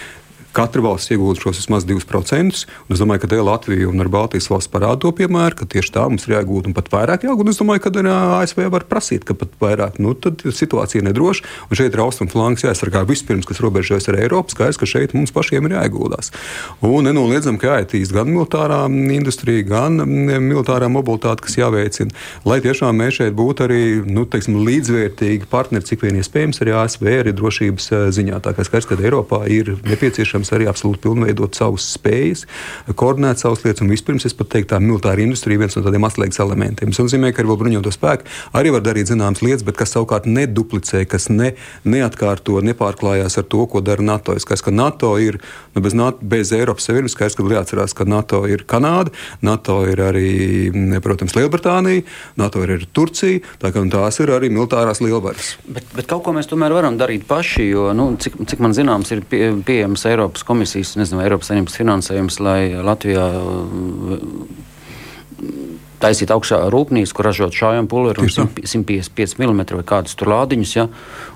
[0.56, 2.62] Katra valsts iegūst šos vismaz 2%.
[2.88, 6.38] Es domāju, ka Latvija un Baltijas valsts parāda to piemēru, ka tieši tā mums ir
[6.38, 7.50] jāiegūt un pat vairāk jāgūt.
[7.52, 7.92] Es domāju, ka
[8.40, 9.98] ASV var prasīt, ka pat vairāk.
[10.00, 11.44] Nu, tad situācija nedroša.
[11.68, 14.54] Un šeit ir austrumu flanks jāaizsargā vispirms, kas robežojas ar Eiropu.
[14.54, 16.32] Skaidrs, ka šeit mums pašiem ir jāieguldās.
[16.80, 22.16] Un nenoliedzam, ka jāattīst gan militārā industrija, gan militārā mobilitāte, kas jāveicina,
[22.48, 27.12] lai tiešām mēs šeit būtu arī nu, teiksim, līdzvērtīgi partneri, cik vien iespējams, arī ASV,
[27.20, 28.40] arī drošības eh, ziņā.
[28.44, 32.46] Tā kā skaidrs, ka Eiropā ir nepieciešams nepieciešams arī absolūti pilnveidot savas spējas,
[32.94, 33.82] koordinēt savas lietas.
[33.82, 36.90] Un vispirms es pat teiktu, tā militāra industrija ir viens no tādiem atslēgas elementiem.
[36.90, 41.04] Tas nozīmē, ka arī bruņoto spēku arī var darīt zināmas lietas, bet kas savukārt neduplicē,
[41.06, 41.54] kas ne,
[41.84, 44.36] neatkārto, nepārklājās ar to, ko dara NATO.
[44.36, 45.40] Es skaidrs, ka NATO ir
[45.74, 49.12] nu, bez, NATO, bez Eiropas Savienības, skaidrs, ka jāatcerās, ka NATO ir Kanāda,
[49.44, 50.30] NATO ir arī,
[51.04, 52.04] protams, Lielbritānija,
[52.40, 53.42] NATO ir arī Turcija.
[53.62, 55.54] Tā kā tās ir arī militārās lielvaras.
[55.66, 59.12] Bet, bet kaut ko mēs tomēr varam darīt paši, jo, nu, cik, cik man zināms,
[59.14, 64.18] ir pie, pieejams Eiropas Eiropas komisijas, nezinu, Eiropas Savienības finansējums, lai Latvijā uh,
[66.02, 70.74] taisītu augšā rūpnīcu, kur ražot šājumu pulveri un 155 mm vai kādus tur lādiņus.
[70.76, 70.84] Ja?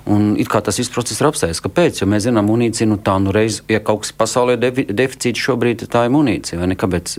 [0.05, 1.63] Un it kā tas viss process ir apstājies.
[1.65, 2.03] Kāpēc?
[2.03, 5.89] Jo mēs zinām, munīcija, nu tā nu reiz, ja kaut kas pasaulē defi, deficīts šobrīd,
[5.89, 6.69] tā ir munīcija?
[6.85, 7.17] Kāpēc?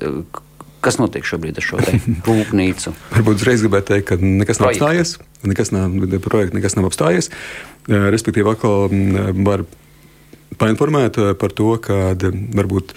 [0.86, 1.82] Kas notiek šobrīd ar šo
[2.30, 2.94] rūpnīcu?
[3.17, 5.17] Varbūt uzreiz gribētu teikt, ka nekas nav apstājies.
[5.50, 7.34] Nekas nav, projekts nekas nav apstājies.
[7.89, 8.89] Respektīvi, atkal
[9.50, 9.65] var
[10.60, 12.14] painformēt eh, par to, ka
[12.58, 12.96] varbūt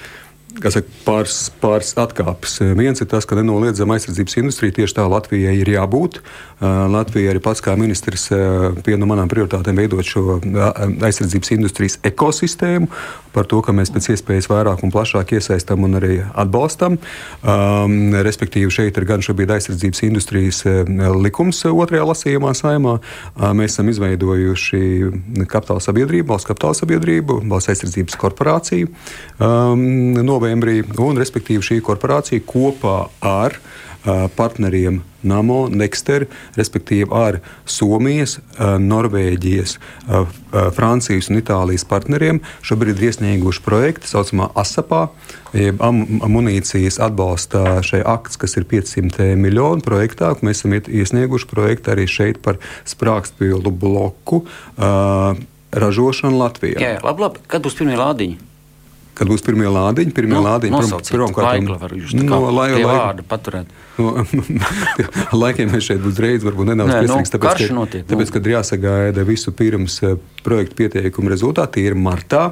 [0.62, 2.58] saka, pāris, pāris atkāpes.
[2.78, 6.20] Viens ir tas, ka nenoliedzama aizsardzības industrija tieši tā Latvijai ir jābūt.
[6.60, 12.88] Latvija arī pats kā ministrs viena no manām prioritātēm veidot šo aizsardzības industrijas ekosistēmu,
[13.34, 17.00] par to, ka mēs pēc iespējas vairāk un plašāk iesaistām un arī atbalstam.
[17.42, 20.62] Um, respektīvi, šeit ir gan šobrīd aizsardzības industrijas
[21.18, 22.96] likums otrajā lasījumā saimā.
[23.58, 24.82] Mēs esam izveidojuši
[25.50, 28.90] kapitāla sabiedrību, valsts kapitāla sabiedrību, valsts aizsardzības korporāciju
[29.42, 30.14] um,
[30.44, 33.56] novembrī, un respektīvi šī korporācija kopā ar
[34.36, 36.26] partneriem NAMO, Nexter,
[36.58, 39.78] respektīvi ar Somijas, Norvēģijas,
[40.76, 42.42] Francijas un Itālijas partneriem.
[42.60, 45.06] Šobrīd ir iesnieguši projektu, tā saucamā ASAPā,
[45.56, 50.36] jeb amunīcijas atbalsta šai akts, kas ir 500 miljonu projektā.
[50.44, 54.44] Mēs esam iesnieguši projektu arī šeit par sprāgstvielu bloku
[54.76, 56.76] ražošanu Latvijā.
[56.76, 57.48] Jā, labi, labi.
[57.48, 58.52] Kad būs pirmie lādiņi?
[59.18, 60.14] Kad būs pirmie lādiņi.
[60.16, 61.64] Pirmie no, lādiņi pirmkārt,
[62.18, 63.72] no, lai, lai, vārdu paturēt.
[63.98, 64.12] No,
[65.44, 69.26] laikiem mēs šeit uzreiz varbūt nedaudz Nē, piesargs, no, tāpēc, ka, notiek, tāpēc, kad jāsagaida
[69.28, 72.48] visu pirms eh, projektu pieteikumu rezultāti, ir martā,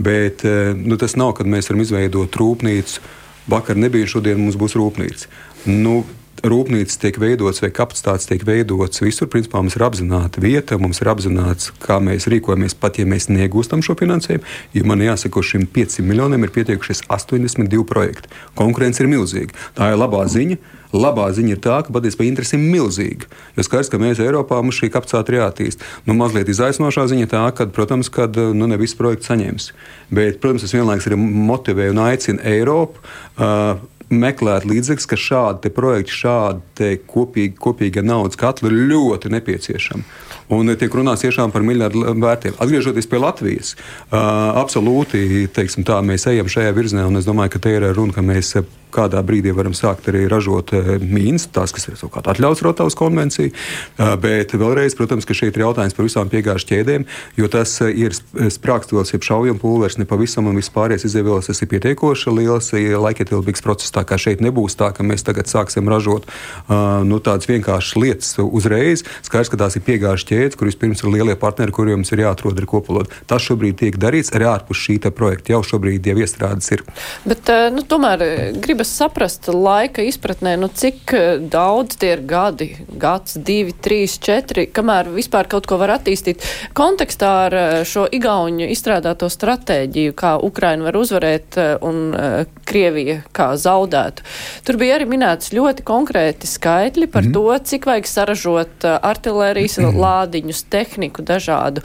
[0.00, 3.18] bet eh, nu, tas nav, kad mēs varam izveidot rūpnīcu
[3.50, 5.30] vakar nebija, šodien mums būs rūpnīca.
[5.70, 6.00] Nu,
[6.46, 9.28] rūpnīcas tiek veidotas vai kapacitātes tiek veidotas visur.
[9.30, 13.84] Principā mums ir apzināta vieta, mums ir apzināts, kā mēs rīkojamies, pat ja mēs negūstam
[13.84, 14.44] šo finansējumu.
[14.76, 18.32] Ja man jāsaka, šim 500 miljoniem ir pietiekušies 82 projekti.
[18.58, 19.56] Konkurence ir milzīga.
[19.76, 20.60] Tā ir labā ziņa.
[20.90, 23.28] Labā ziņa ir tā, ka patiesībā interese ir milzīga.
[23.54, 25.84] Jo skaidrs, ka mēs Eiropā mums šī kapacitāte ir jāattīst.
[26.08, 29.70] Nu, mazliet izaicinošā ziņa tā, ka, protams, kad, nu, ne visi projekti saņems.
[30.10, 32.98] Bet, protams, tas vienlaikus arī motivē un aicina Eiropu.
[33.38, 33.78] Uh,
[34.10, 40.04] meklēt līdzekļus, ka šādi projekti, šādi kopīgi, kopīga naudas katli ir ļoti nepieciešami.
[40.50, 42.56] Un tiek runāts tiešām par miljardu vērtiem.
[42.58, 43.76] Atgriežoties pie Latvijas,
[44.10, 48.56] absolūti tā, mēs ejam šajā virzienā, un es domāju, ka te ir runa, ka mēs
[48.94, 53.50] kādā brīdī varam sākt arī ražot eh, mīnas, tās, kas ir savukārt atļauts Rotavas konvencija.
[53.50, 57.06] Eh, bet vēlreiz, protams, ka šeit ir jautājums par visām piegāžu ķēdēm,
[57.38, 61.70] jo tas eh, ir sprāgstviels, jeb šaujam pulveris, ne pavisam un vispārējais izēvielas, tas ir
[61.70, 63.94] pietiekoši liels laikietilpīgs process.
[63.94, 66.28] Tā kā šeit nebūs tā, ka mēs tagad sāksim ražot
[66.68, 69.04] nu, tādas vienkāršas lietas uzreiz.
[69.26, 72.68] Skaidrs, ka tās ir piegāžu ķēdes, kur vispirms ir lielie partneri, kuriem ir jāatrod ar
[72.70, 73.12] kopulot.
[73.30, 75.54] Tas šobrīd tiek darīts arī ārpus šī projekta.
[75.54, 76.84] Jau šobrīd jau iestrādes ir.
[77.28, 78.24] Bet, nu, tomēr
[78.62, 84.14] grib gribas saprast laika izpratnē, nu, cik eh, daudz tie ir gadi, gads, divi, trīs,
[84.16, 86.40] četri, kamēr vispār kaut ko var attīstīt.
[86.72, 92.16] Kontekstā ar eh, šo igauņu izstrādāto stratēģiju, kā Ukraina var uzvarēt eh, un
[92.64, 94.24] Krievija kā zaudētu.
[94.64, 97.36] Tur bija arī minēts ļoti konkrēti skaitļi par mm.
[97.36, 100.00] to, cik vajag saražot artilērijas mm.
[100.06, 101.84] lādiņus, tehniku dažādu.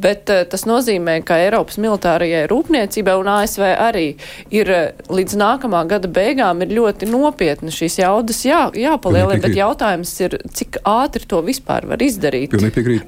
[0.00, 4.06] Bet uh, tas nozīmē, ka Eiropas militārajai rūpniecībai un ASV arī
[4.54, 10.12] ir uh, līdz nākamā gada beigām ir ļoti nopietni šīs jaudas jā, jāpalielina, bet jautājums
[10.24, 12.56] ir, cik ātri to vispār var izdarīt.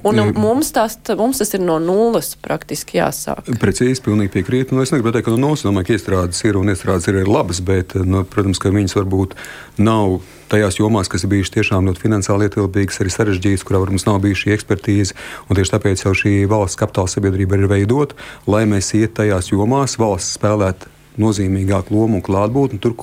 [0.03, 3.49] Un um, mums, tās, mums tas ir no nulles praktiski jāsāk.
[3.61, 4.73] Precīzi, pilnīgi piekrīt.
[4.75, 7.63] Nu, es negribu teikt, ka no nulles, domāju, ka iestrādes ir un iestrādes ir labas,
[7.65, 9.37] bet, nu, protams, ka viņas varbūt
[9.81, 10.21] nav
[10.53, 14.53] tajās jomās, kas ir bijušas tiešām ļoti finansiāli ietilpīgas, arī sarežģītas, kurā mums nav bijusi
[14.53, 15.17] ekspertīze.
[15.49, 18.17] Tieši tāpēc jau šī valsts kapitāla sabiedrība ir veidota,
[18.49, 22.95] lai mēs iet tajās jomās, valsts spēlētu nozīmīgāku lomu un klātbūtni tur,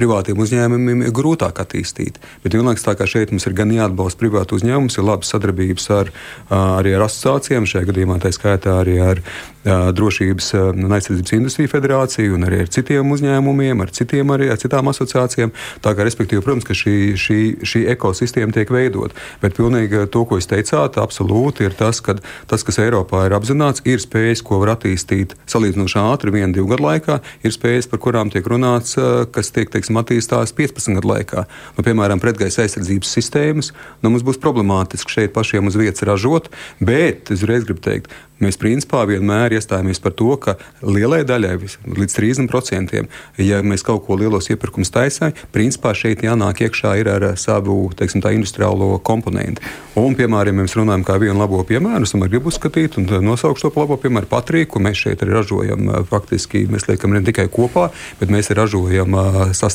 [0.00, 2.18] privātiem uzņēmumiem ir grūtāk attīstīt.
[2.42, 6.12] Bet vienlaikus tā kā šeit mums ir gan jāatbalsta privātu uzņēmumus, ir labas sadarbības ar,
[6.50, 9.24] arī ar asociācijām, šajā gadījumā tā skaitā arī ar
[9.60, 14.88] Drošības un aizsardzības industriju federāciju un arī ar citiem uzņēmumiem, ar, citiem, arī, ar citām
[14.88, 15.52] asociācijām.
[15.84, 19.12] Tā kā, respektīvi, protams, ka šī, šī, šī ekosistēma tiek veidot.
[19.42, 22.16] Bet pilnīgi to, ko jūs teicāt, absolūti ir tas, ka
[22.48, 26.88] tas, kas Eiropā ir apzināts, ir spējas, ko var attīstīt salīdzinoši ātri, vienu, divu gadu
[26.88, 28.96] laikā, ir spējas, par kurām tiek runāts,
[29.34, 31.46] kas tiek teiksim, attīstās 15 gadu laikā.
[31.76, 33.72] Nu, piemēram, pretgaisa aizsardzības sistēmas.
[34.02, 36.50] Nu, mums būs problemātiski šeit pašiem uz vietas ražot,
[36.80, 42.14] bet es reiz gribu teikt, Mēs principā vienmēr iestājāmies par to, ka lielai daļai, līdz
[42.16, 43.02] 30%,
[43.44, 48.94] ja mēs kaut ko lielos iepirkumus taisām, principā šeit jānāk iekšā ar savu teiksim, industriālo
[49.04, 49.60] komponentu.
[50.00, 53.72] Un, piemēram, ja mēs runājam par vienu labo piemēru, es gribu uzskatīt un nosaukt to
[53.76, 55.90] labo piemēru Patriju, ko mēs šeit ražojam.
[56.08, 57.90] Faktiski mēs liekam ne tikai kopā,
[58.22, 59.20] bet mēs ražojam
[59.52, 59.69] sastāvdaļas.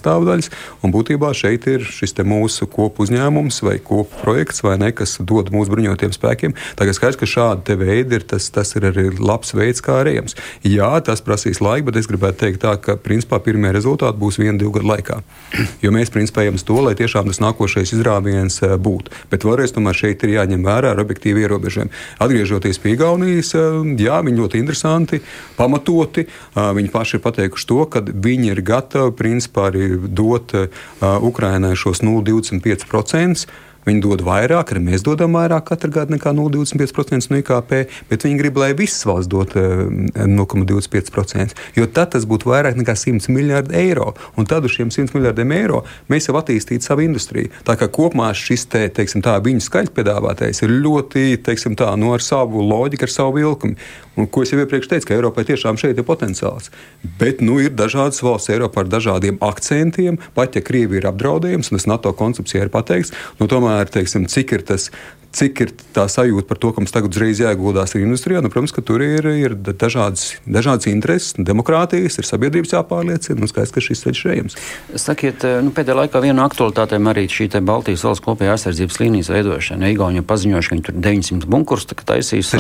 [0.84, 5.52] Un būtībā šeit ir šis mūsu kopu uzņēmums vai kopu projekts, vai ne, kas dod
[5.54, 6.56] mūsu bruņotiem spēkiem.
[6.80, 10.38] Tagad skaidrs, ka šādi veidi ir tas tas ir arī labs veids, kā arī ejams.
[10.66, 14.58] Jā, tas prasīs laiku, bet es gribētu teikt, tā, ka principā pirmie rezultāti būs viena,
[14.60, 15.22] divu gadu laikā.
[15.84, 19.14] Jo mēs principā ejam uz to, lai tiešām tas nākošais izrāviens eh, būtu.
[19.32, 21.92] Bet vēlreiz tomēr šeit ir jāņem vērā ar objektīvu ierobežojumu.
[22.24, 25.22] Atgriežoties pie Igaunijas, eh, jā, viņi ļoti interesanti,
[25.60, 26.26] pamatoti.
[26.26, 30.56] Eh, viņi paši ir pateikuši to, ka viņi ir gatavi principā arī dot
[31.02, 33.48] Ukrainai šos 0,25%.
[33.86, 38.40] Viņi dod vairāk, arī mēs dodam vairāk katru gadu nekā 0,25% no IKP, bet viņi
[38.40, 41.54] grib, lai visas valsts dod 0,25%.
[41.54, 44.14] Eh, jo tad tas būtu vairāk nekā 100 miljardi eiro.
[44.40, 47.52] Un tad uz šiem 100 miljardiem eiro mēs jau attīstītu savu industriju.
[47.68, 52.10] Tā kā kopumā šis te, teiksim, tā, viņu skaļs piedāvātais ir ļoti teiksim, tā, no
[52.10, 53.78] nu, ar savu loģiku, ar savu vilkumu.
[54.16, 56.72] Un, ko es jau iepriekš teicu, ka Eiropai tiešām šeit ir potenciāls.
[57.20, 60.20] Bet nu, ir dažādas valsts Eiropā ar dažādiem akcentiem.
[60.38, 64.56] Pat ja Krievija ir apdraudējums, un tas NATO koncepcijā ir pateikts, nu, tomēr teiksim, cik
[64.56, 64.90] ir tas
[65.36, 68.42] cik ir tā sajūta par to, ka mums tagad uzreiz jāieguldās arī industrijā.
[68.44, 73.40] Nu, protams, ka tur ir, ir dažādas, dažādas intereses, demokrātijas, ir sabiedrības jāpārliecina.
[73.42, 74.58] Nu, skaidrs, ka šis ceļš ejams.
[75.02, 79.92] Sakiet, nu, pēdējā laikā viena no aktualitātēm arī šī Baltijas valsts kopējā aizsardzības līnijas veidošana.
[79.94, 82.52] Igauni paziņojuši, ka viņi tur 900 bunkurus taisīs.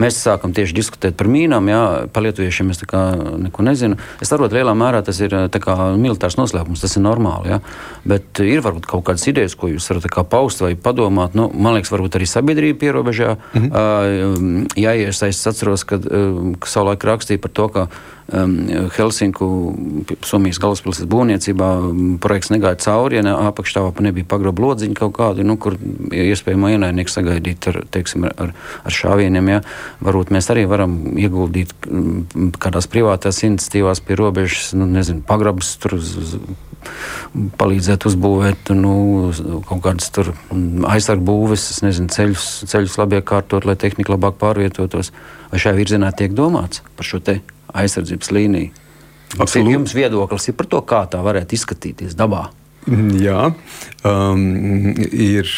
[0.00, 3.98] Mēs sākam tieši diskutēt par mīnām, jā, par lietuviešiem es neko nezinu.
[4.22, 7.54] Es saprotu, lielā mērā tas ir kā, militārs noslēpums, tas ir normāli.
[7.54, 7.60] Jā.
[8.08, 11.36] Bet ir varbūt kaut kādas idejas, ko jūs varat paust vai padomāt.
[11.38, 14.66] Nu, man liekas, varbūt arī sabiedrība pierobežā mm -hmm.
[14.76, 15.28] jāiesaistās.
[15.38, 16.04] Es atceros, kad,
[16.58, 17.86] ka savulaik rakstīja par to, ka
[18.32, 18.54] um,
[18.96, 19.48] Helsinku,
[20.22, 21.68] Somijas galvaspilsētas būvniecībā
[22.22, 25.76] projekts negāja cauri, ja ne, apakšstāvā nebija pagroba lodziņa kaut kāda, nu, kur
[26.12, 29.48] iespējama ienaidnieks sagaidīt ar, teiksim, ar, ar šāvieniem.
[29.48, 29.60] Ja.
[30.04, 31.74] Varbūt mēs arī varam ieguldīt
[32.58, 35.98] kādās privātās iniciatīvās pie robežas, nu, nezinu, pagrabas tur
[37.60, 38.92] palīdzēt uzbūvēt nu,
[39.68, 40.10] kaut kādas
[40.88, 45.12] aizsargu būves, nezinu, ceļus, ceļus labi iekārtot, lai tehnika labāk pārvietotos.
[45.52, 47.20] Vai šajā virzienā tiek domāts par šo
[47.68, 48.86] aizsardzības līniju?
[49.36, 49.74] Absolūti.
[49.74, 52.48] Jums viedoklis ir par to, kā tā varētu izskatīties dabā?
[52.88, 53.50] Jā,
[54.08, 54.44] um,
[54.96, 55.48] ir,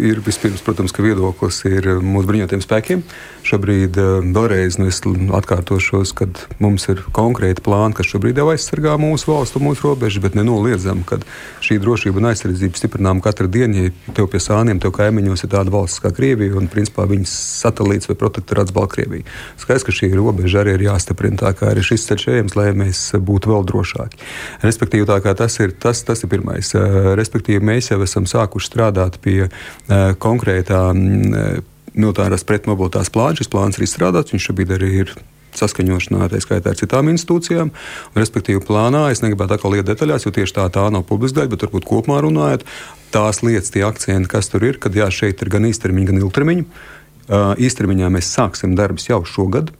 [0.00, 3.02] ir vispirms, protams, ka viedoklis ir mūsu bruņotajiem spēkiem.
[3.44, 4.88] Šobrīd uh, vēlreiz nu,
[5.36, 6.28] atkārtošos, ka
[6.62, 11.18] mums ir konkrēti plāni, kas šobrīd jau aizsargā mūsu valstu, mūsu robežu, bet nenoliedzam, ka
[11.64, 13.84] šī drošība un aizsardzība stiprinām katru dienu.
[13.84, 18.08] Ja tev pie sāniem, tev kaimiņos ir tāda valsts kā Krievija un, principā, viņas satelīts
[18.08, 19.28] vai protektorāts Baltkrievija.
[19.60, 23.04] Skaidrs, ka šī robeža arī ir jāstiprina, tā kā ir šis ceļš ejams, lai mēs
[23.20, 24.24] būtu vēl drošāki.
[24.64, 29.20] Respektīvi, tas ir, tas, tas ir pirmais mēs, eh, respektīvi, mēs jau esam sākuši strādāt
[29.20, 31.60] pie eh, konkrētā mm, eh,
[31.94, 33.36] militārās pretmobilitātes plāna.
[33.36, 35.14] Šis plāns ir izstrādāts, viņš šobrīd arī ir
[35.50, 37.72] saskaņošanā, tā skaitā ar citām institūcijām.
[38.14, 41.64] Respektīvi, plānā es negribētu atkal iet detaļās, jo tieši tā, tā nav publiska daļa, bet
[41.66, 42.62] varbūt kopumā runājot,
[43.10, 46.64] tās lietas, tie akcenti, kas tur ir, kad jā, šeit ir gan īstermiņa, gan ilgtermiņa.
[47.30, 49.74] Uh, īstermiņā mēs sāksim darbus jau šogad.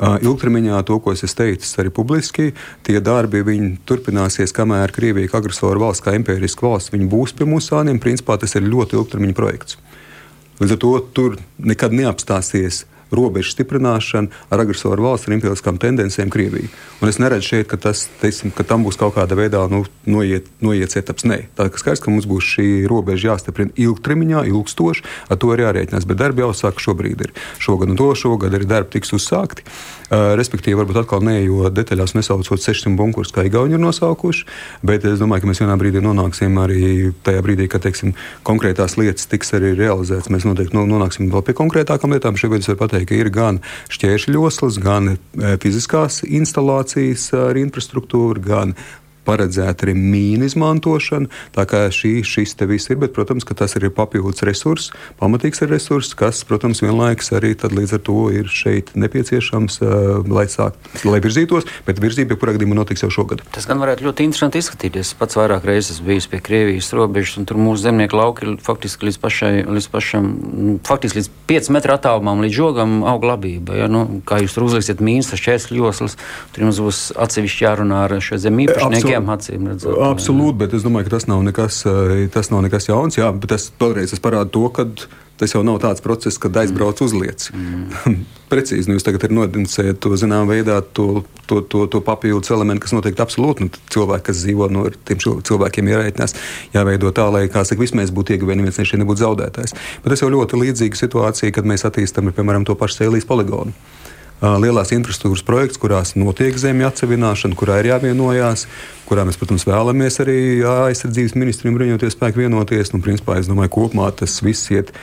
[0.00, 2.50] Ilgtermiņā to, ko es teicu arī publiski,
[2.86, 3.42] tie darbi
[3.84, 8.00] turpināsies, kamēr Krievija, kā agresora valsts, kā impēriska valsts, būs pie mūsu sāniem.
[8.00, 9.76] Principā tas ir ļoti ilgtermiņa projekts.
[10.60, 12.84] Līdz ar to tur nekad neapstāsies
[13.14, 16.70] robežu stiprināšana ar agresoru valsts ar imperialiskām tendencēm Krieviju.
[17.00, 20.48] Un es neredzu šeit, ka, tas, teiksim, ka tam būs kaut kāda veidā nu, noiet,
[20.64, 21.26] noiets etaps.
[21.28, 25.66] Nē, tā ir skaidrs, ka mums būs šī robeža jāstiprina ilgtermiņā, ilgstoši, ar to arī
[25.66, 26.08] jārēķinās.
[26.08, 27.34] Bet darbi jau sāk šobrīd ir.
[27.62, 29.66] Šogad un to šogad arī darbi tiks uzsākti.
[30.10, 34.46] Uh, respektīvi, varbūt atkal ne, jo detaļās nesaucot 600 bunkurus, kā Igauni ir nosaukuši,
[34.86, 39.30] bet es domāju, ka mēs vienā brīdī nonāksim arī tajā brīdī, kad teiksim, konkrētās lietas
[39.30, 40.30] tiks arī realizētas.
[40.32, 42.38] Mēs noteikti nonāksim vēl pie konkrētākām lietām.
[42.40, 43.60] Šobrīd es varu pateikt, ka ir gan
[43.92, 45.16] šķēršļoslas, gan e,
[45.62, 48.74] fiziskās instalācijas ar infrastruktūru, gan
[49.26, 51.30] paredzēta arī mīnu izmantošana.
[51.56, 56.16] Tā kā šī, šis te viss ir, bet, protams, tas ir papildus resurss, pamatīgs resurss,
[56.18, 59.90] kas, protams, vienlaikus arī līdz ar to ir šeit nepieciešams, uh,
[60.30, 63.42] lai, sāk, lai virzītos, bet virzība jebkurā gadījumā notiks jau šogad.
[63.54, 65.12] Tas gan varētu ļoti interesanti izskatīties.
[65.20, 69.20] Pats vairāk reizes bijis pie Krievijas robežas, un tur mūsu zemnieku lauki ir faktiski līdz,
[69.22, 70.30] pašai, līdz pašam,
[70.86, 73.76] faktiski līdz 5 metru attālumam līdz žogam aug labība.
[73.82, 73.90] Ja?
[73.92, 76.16] Nu, kā jūs tur uzliksiet mīnas, šķērsļoslas,
[76.54, 78.60] tur jums būs atsevišķi jārunā ar šo zem
[79.10, 79.98] savām acīm redzot.
[80.10, 83.18] Absolūti, bet es domāju, ka tas nav nekas, eh, tas nav nekas jauns.
[83.18, 84.86] Jā, bet tas vēlreiz parāda to, ka
[85.40, 87.46] tas jau nav tāds process, kad aizbrauc uzliec.
[87.56, 88.24] Mm.
[88.52, 92.84] Precīzi, nu jūs tagad ir nodencējat to zināmā veidā, to, to, to, to papildus elementu,
[92.84, 96.36] kas noteikti absolūti nu, cilvēki, kas dzīvo no nu, tiem cilvēkiem, ierēķinās,
[96.74, 99.76] jāveido tā, lai kā saka, vismaz būtu ieguvēji, neviens šeit nebūtu zaudētājs.
[100.02, 103.72] Bet tas jau ļoti līdzīga situācija, kad mēs attīstām, piemēram, to pašu Sēlijas poligonu
[104.40, 108.66] lielās infrastruktūras projekts, kurās notiek zemju atsevināšana, kurā ir jāvienojās,
[109.08, 112.94] kurā mēs, protams, vēlamies arī aizsardzības ministriem bruņoties spēku vienoties.
[112.94, 114.94] Nu, principā, es domāju, kopumā tas viss iet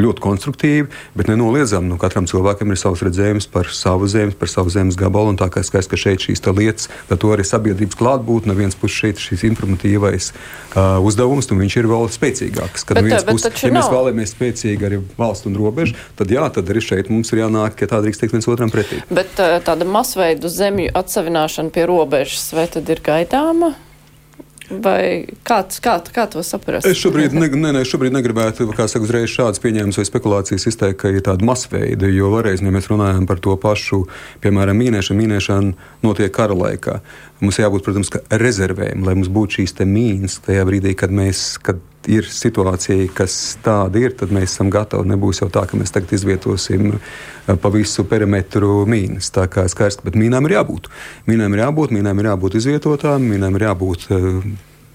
[0.00, 4.72] ļoti konstruktīvi, bet nenoliedzami nu, katram cilvēkam ir savs redzējums par savu zemi, par savu
[4.72, 5.34] zemes gabalu.
[5.36, 9.22] Tā kā skaidrs, ka šeit šīs lietas, tad arī sabiedrības klātbūtne, no vienas puses šeit
[9.22, 12.86] šis informatīvais uh, uzdevums, un viņš ir vēl spēcīgāks.
[12.86, 16.46] Kad bet, no vienas puses, ja mēs vēlamies spēcīgi arī valstu un robežu, tad jā,
[16.54, 19.02] tad arī šeit mums ir jānāk, ka tā drīkst teikt viens otram pretī.
[19.10, 23.74] Bet tāda masveida zemju atsevināšana pie robežas, vai tad ir gaidāma?
[24.70, 26.88] Vai kāds, kā, kā to saprast?
[26.90, 31.12] Es šobrīd, ne, ne, ne, šobrīd negribētu, saka, uzreiz šādas pieņēmumus vai spekulācijas izteikt, ka
[31.14, 34.02] ir tāda masveida, jo varēs, ja mēs runājam par to pašu,
[34.42, 36.98] piemēram, mīnēšanu, mīnēšana notiek kara laikā.
[37.44, 38.10] Mums jābūt, protams,
[38.42, 41.78] rezervēm, lai mums būtu šīs mīnas tajā brīdī, kad, mēs, kad
[42.10, 45.08] ir situācija, kas tāda ir, tad mēs esam gatavi.
[45.12, 49.32] Nebūs jau tā, ka mēs tagad izvietosim eh, pa visu perimetru mīnas.
[49.34, 50.88] Tā kā skaidrs, bet mīnām ir jābūt.
[51.30, 54.48] Mīnām ir jābūt, mīnām ir jābūt izvietotām, mīnām ir jābūt uh,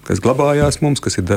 [0.06, 1.30] kas glabājās mums, kas ir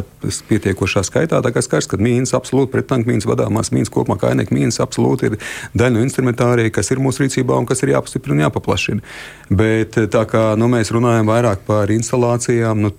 [0.50, 1.42] pietiekošā skaitā.
[1.44, 5.38] Tā kā skaidrs, ka mīnas absolūti pretanku mīnas vadāmās mīnas kopumā kainieku mīnas absolūti ir
[5.78, 9.16] daļa no instrumentārija, kas ir mūsu rīcībā un kas ir jāpastiprina un jāpaplašina.
[9.54, 12.94] Bet tā kā nu, mēs runājam vairāk par instalācijām, nu,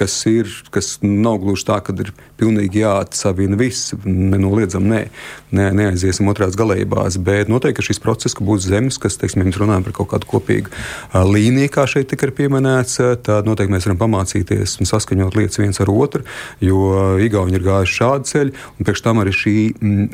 [0.00, 5.02] kas ir, kas nav gluži tā, ka ir pilnīgi jāatsavina viss, nenoliedzam, nē,
[5.56, 9.60] nē, neaiziesim otrās galībās, bet noteikti šis process, ka būs zemes, kas, teiksim, ja mēs
[9.60, 10.72] runājam par kaut kādu kopīgu
[11.28, 15.92] līniju, kā šeit tika pieminēts, tad noteikti mēs varam pamācīties un saskaņot lietas viens ar
[15.92, 16.24] otru,
[16.64, 19.54] jo Igauni ir gājuši šādu ceļu, un priekš tam arī šī,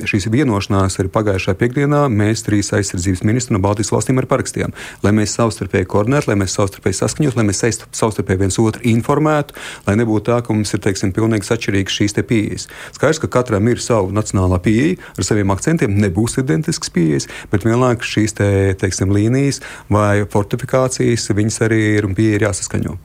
[0.09, 4.75] šīs vienošanās arī pagājušā piekdienā mēs trīs aizsardzības ministri no Baltijas valstīm arī parakstījām,
[5.07, 9.57] lai mēs savstarpēji koordinētu, lai mēs savstarpēji saskaņotu, lai mēs savstarpēji viens otru informētu,
[9.87, 12.67] lai nebūtu tā, ka mums ir teiksim, pilnīgi atšķirīgas šīs pieejas.
[12.97, 18.13] Skaidrs, ka katram ir sava nacionālā pieeja ar saviem akcentiem, nebūs identisks pieejas, bet vienlaikus
[18.17, 18.49] šīs te,
[18.81, 19.63] teiksim, līnijas
[19.93, 22.97] vai fortifikācijas, viņas arī ir un pieeja ir jāsaskaņo.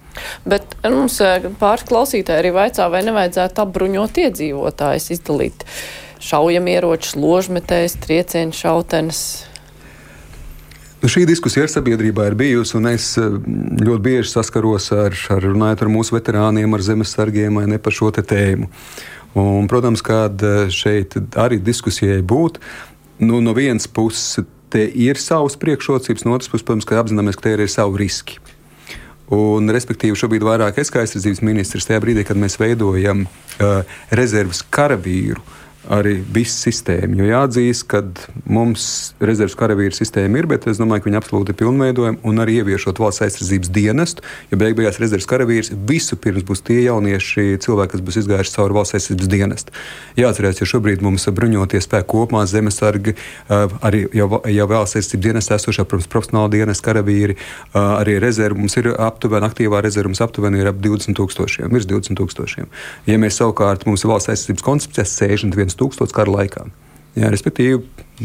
[0.45, 5.67] Bet mums eh, pāris klausītāji arī vaicā, vai nevajadzētu apbruņot iedzīvotājus, izdalīt
[6.21, 9.21] šaujamieročus, ložmetējus, triecienu šautenes.
[11.01, 13.25] Šī diskusija ar sabiedrībā ir bijusi, un es eh,
[13.81, 18.67] ļoti bieži saskaros ar, ar ar mūsu veterāniem, ar zemesargiem ne par šo tēmu.
[19.33, 22.59] Un, protams, kāda šeit arī diskusijai būt,
[23.17, 27.47] nu, no vienas puses te ir savas priekšrocības, no otras puses, protams, ka apzināmies, ka
[27.47, 28.37] te ir savi riski.
[29.33, 34.61] Un, respektīvi, šobrīd vairāk es kā aizsardzības ministrs tajā brīdī, kad mēs veidojam uh, rezerves
[34.69, 37.17] karavīru uh, arī visu sistēmu.
[37.17, 38.03] Jo jāatzīst, ka
[38.45, 38.83] mums
[39.23, 43.01] rezerves karavīru sistēma ir, bet es domāju, ka viņi absolūti ir pilnveidojami un arī ieviešot
[43.01, 44.25] valsts aizsardzības dienestu.
[44.51, 48.77] Jo beig beigās rezerves karavīrs visu pirms būs tie jaunieši, cilvēki, kas būs izgājuši cauri
[48.77, 49.75] valsts aizsardzības dienestu.
[50.21, 53.15] Jāatcerās, ja šobrīd mums bruņoties spēku kopumā, zemesargi,
[53.49, 57.39] arī jau, jau valsts aizsardzības dienestā esošā, protams, profesionāla dienesta karavīri,
[57.73, 62.19] arī rezerve mums ir aptuveni, aktīvā rezerve mums aptuveni ir ap 20 tūkstošiem, virs 20
[62.19, 62.69] tūkstošiem.
[63.09, 66.65] Ja mēs savukārt mums ir valsts aizsardzības koncepcijā 61 tūkstoši kara laikā.
[67.19, 67.81] Jā, respektīvi,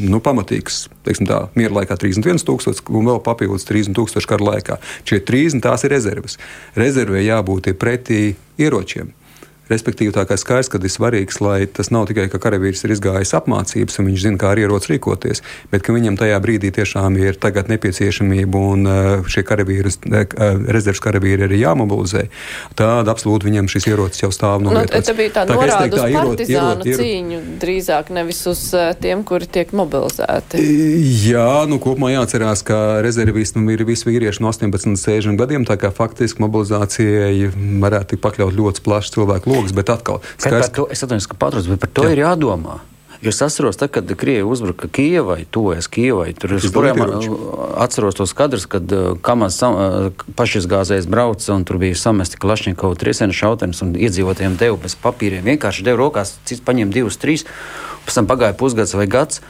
[0.07, 4.79] nu, pamatīgs, tā, miera laikā 31,000 un vēl papildus 30,000 kara laikā.
[5.09, 6.39] Šie 30 tās ir rezerves.
[6.79, 9.11] Rezervē jābūt pretī ieročiem.
[9.67, 13.35] Respektīvi, tā kā skaidrs, ka ir svarīgs, lai tas nav tikai, ka karavīrs ir izgājis
[13.35, 15.43] apmācības un viņš zina, kā ar ieroci rīkoties,
[15.73, 21.49] bet ka viņam tajā brīdī tiešām ir nepieciešamība un uh, šie karavīri, uh, rezerves karavīri
[21.49, 22.29] ir jāmobilizē.
[22.79, 25.03] Tad absolūti viņam šis ierocis jau stāv no vietas.
[25.03, 28.63] Nu, tā bija tā, tā norāda uz partizānu ierot, cīņu, drīzāk nevis uz
[29.03, 30.63] tiem, kuri tiek mobilizēti.
[31.27, 35.67] Jā, nu kopumā jāatcerās, ka rezervisti nu, ir visi vīrieši no 18 līdz 60 gadiem,
[35.67, 37.51] tā kā faktiski mobilizācijai
[37.83, 41.71] varētu tik pakļaut ļoti plašs cilvēku lokus, bet atkal skaidrs, to, es atvainojos, ka patrons,
[41.71, 42.15] bet par to jā.
[42.17, 42.81] ir jādomā.
[43.25, 46.35] Jo es atceros, tā, kad Krievija uzbruka Kijavai, tuvojas Kijavai.
[46.37, 47.01] Tur es projām
[47.81, 49.15] atceros tos kadrus, kad uh,
[50.37, 55.47] pašizgāzējs brauca un tur bija samesti Klašņikovu triesienu šautenes un iedzīvotājiem deva bez papīriem.
[55.49, 57.47] Vienkārši deva rokās, cits paņēma divus, trīs,
[58.05, 59.41] pēc tam pagāja pusgads vai gads.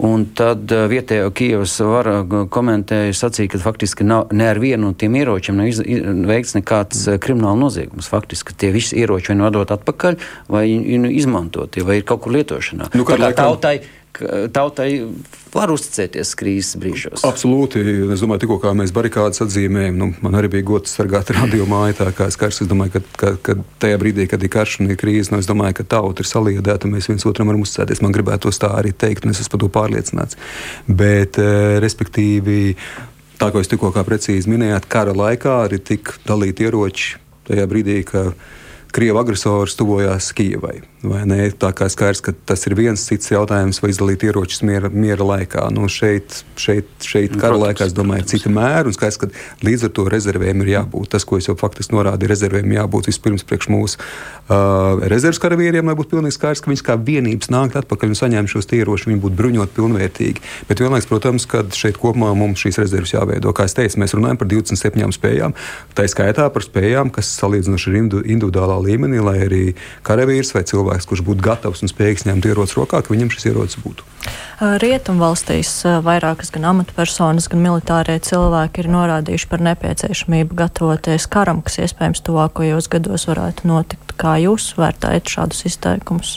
[0.00, 2.20] Un tad eh, vietējo Kijavas vara
[2.52, 5.82] komentēja, sacīja, ka faktiski nav, ne ar vienu no tiem ieročiem nav iz,
[6.30, 8.08] veikts nekāds eh, krimināla noziegums.
[8.08, 10.16] Faktiski tie visi ieroči vai nu atdot atpakaļ,
[10.52, 10.64] vai
[11.02, 12.92] nu izmantot, vai ir kaut kur lietošanā.
[12.96, 13.80] Nu, kā tautai
[14.52, 14.88] tautai
[15.54, 17.24] var uzticēties krīzes brīžos.
[17.26, 17.82] Absolūti.
[18.14, 21.98] Es domāju, tikko mēs barikādas atzīmējam, nu, man arī bija gods sargāt radio māju.
[22.00, 24.92] Tā kā es karš, es domāju, ka, ka, ka tajā brīdī, kad ir karš un
[24.92, 28.02] ir krīze, nu, es domāju, ka tauta ir saliedēta un mēs viens otram varam uzticēties.
[28.04, 30.38] Man gribētu to tā arī teikt, un es esmu par to pārliecināts.
[30.86, 32.76] Bet, eh, respektīvi,
[33.40, 37.18] tā kā jūs tikko precīzi minējāt, kara laikā arī tika dalīti ieroči
[37.50, 38.34] tajā brīdī, kad
[38.90, 40.80] Krievijas agresors tuvojās Kijavai.
[41.00, 45.62] Tā kā skaidrs, ka tas ir viens cits jautājums, vai izdalīt ieročus miera, miera laikā.
[45.72, 49.30] Nu, šeit, šeit, šeit kara protams, laikā, es domāju, ir cita mēra, un skaidrs, ka
[49.64, 51.08] līdz ar to rezervēm ir jābūt.
[51.14, 55.96] Tas, ko es jau faktiski norādīju, rezervēm jābūt vispirms priekš mūsu uh, rezerves karavīriem, lai
[55.96, 59.40] būtu pilnīgi skaidrs, ka viņi kā vienības nākt atpakaļ un saņemt šos ieročus, viņi būtu
[59.40, 60.44] bruņoti pilnvērtīgi.
[60.68, 63.54] Bet vienlaikus, protams, ka šeit kopumā mums šīs rezerves jāveido.
[63.56, 65.56] Kā es teicu, mēs runājam par 27 spējām,
[65.96, 69.64] tā skaitā par spējām, kas salīdzinoši ir individuālā līmenī, lai arī
[70.06, 73.78] karavīrs vai cilvēks, kurš būtu gatavs un spējīgs ņemt ieroci rokā, ka viņam šis ierocis
[73.84, 74.06] būtu.
[74.82, 75.70] Rietumvalstīs
[76.04, 82.90] vairākas gan amatpersonas, gan militārie cilvēki ir norādījuši par nepieciešamību gatavoties karam, kas iespējams tuvākajos
[82.92, 84.12] gados varētu notikt.
[84.20, 86.36] Kā jūs vērtējat šādus izteikumus?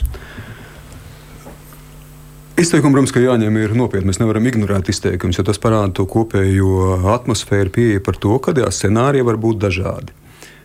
[2.54, 4.06] Izteikumi, protams, ka jāņem ir nopietni.
[4.12, 8.68] Mēs nevaram ignorēt izteikumus, jo tas parāda to kopējo atmosfēru, pieeja par to, ka jā,
[8.70, 10.14] scenāriji var būt dažādi.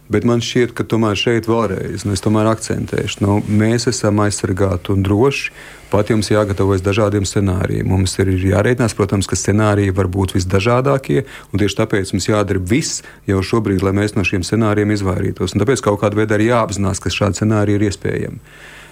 [0.10, 4.90] Bet man šķiet, ka tomēr šeit vēlreiz, nu, es tomēr akcentēšu, nu, mēs esam aizsargāti
[4.96, 5.52] un droši.
[5.90, 7.86] Pat jums jāgatavojas dažādiem scenārijiem.
[7.90, 13.04] Mums ir jārēķinās, protams, ka scenāriji var būt visdažādākie, un tieši tāpēc mums jādara viss
[13.30, 15.54] jau šobrīd, lai mēs no šiem scenārijiem izvairītos.
[15.54, 18.42] Un tāpēc kaut kādā veidā arī jāapzinās, ka šādi scenāriji ir iespējami.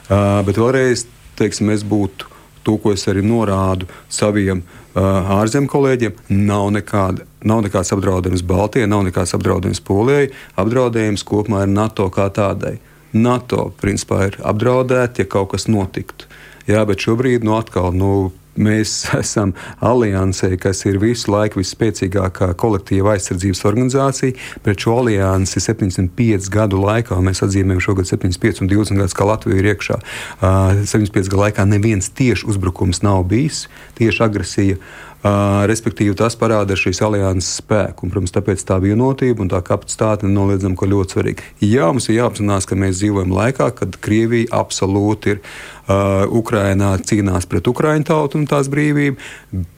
[0.08, 1.06] Uh, bet vēlreiz,
[1.38, 2.30] teiksim, es būtu
[2.66, 7.26] to, ko es arī norādu saviem uh, ārzemju kolēģiem, nav nekāda.
[7.48, 10.32] Nav nekāds apdraudējums Baltijai, nav nekāds apdraudējums Polijai.
[10.58, 12.78] Apdraudējums kopumā ir NATO kā tādai.
[13.14, 16.28] NATO principā ir apdraudēta, ja kaut kas notiktu.
[16.68, 19.54] Jā, bet šobrīd nu, atkal nu, Mēs esam
[19.86, 24.36] aliansē, kas ir visu laiku visspēcīgākā kolektīva aizsardzības organizācija.
[24.66, 29.62] Pret šo aliansi 75 gadu laikā mēs atzīmējam šogad 75 un 20 gadus, kā Latvija
[29.62, 30.00] ir iekšā.
[30.38, 33.66] Uh, 75 gadu laikā neviens tieši uzbrukums nav bijis,
[34.00, 34.82] tieši agresija.
[35.18, 38.06] Uh, respektīvi, tas parāda šīs alianses spēku.
[38.06, 41.48] Un, protams, tāpēc tā vienotība un tā kapacitāte nenoliedzami ir ļoti svarīga.
[41.66, 47.50] Jā, mums ir jāapzinās, ka mēs dzīvojam laikā, kad Krievija absolūti ir uh, Ukrainā cīnās
[47.50, 49.18] pret Ukraiņu tautu un tās brīvību,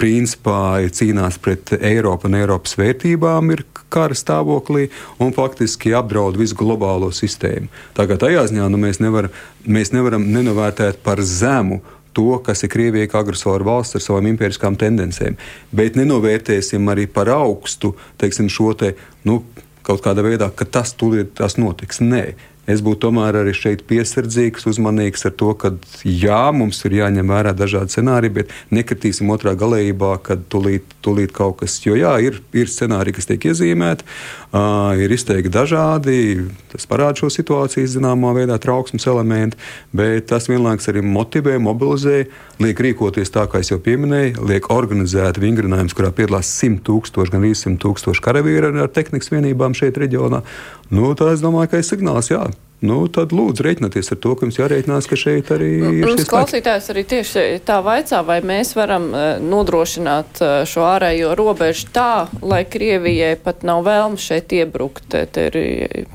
[0.01, 0.59] principā
[0.91, 4.89] cīnās pret Eiropu un Eiropas vērtībām, ir kara stāvoklī
[5.23, 7.71] un faktiski apdraud visu globālo sistēmu.
[7.95, 9.31] Tā kā tajā ziņā nu, mēs, nevar,
[9.63, 11.79] mēs nevaram nenovērtēt par zemu
[12.19, 15.39] to, kas ir Krievija kā agresora valsts ar savām impēriskām tendencēm.
[15.75, 18.93] Bet nenovērtēsim arī par augstu teiksim, šo te,
[19.27, 19.41] nu,
[19.87, 22.03] kaut kādā veidā, ka tas tūlīt tas notiks.
[22.03, 22.25] Nē,
[22.69, 25.71] Es būtu tomēr arī šeit piesardzīgs, uzmanīgs ar to, ka
[26.05, 31.63] jā, mums ir jāņem vērā dažādi scenāriji, bet nekritīsim otrā galējībā, kad tulīt, tulīt kaut
[31.63, 34.05] kas, jo jā, ir, ir scenāriji, kas tiek iezīmēti,
[34.53, 39.59] uh, ir izteikti dažādi, tas parāda šo situāciju, zināmā veidā trauksmes elementi,
[39.95, 42.23] bet tas vienlaikus arī motivē, mobilizē,
[42.63, 47.45] liek rīkoties tā, kā es jau pieminēju, liek organizēt vingrinājumus, kurā piedalās 100 tūkstoši, gan
[47.49, 50.43] 100 tūkstoši karavīri ar, ar tehnikas vienībām šeit reģionā.
[50.89, 52.47] Nu, tā es domāju, ka ir signāls, jā.
[52.79, 56.05] Nu, tad lūdzu rēķināties ar to, ka jums jārēķinās, ka šeit arī nu, ir.
[56.07, 61.89] Mums klausītājs arī tieši tā vaicā, vai mēs varam uh, nodrošināt uh, šo ārējo robežu
[61.91, 65.11] tā, lai Krievijai pat nav vēlme šeit iebrukt.
[65.11, 65.59] Te ir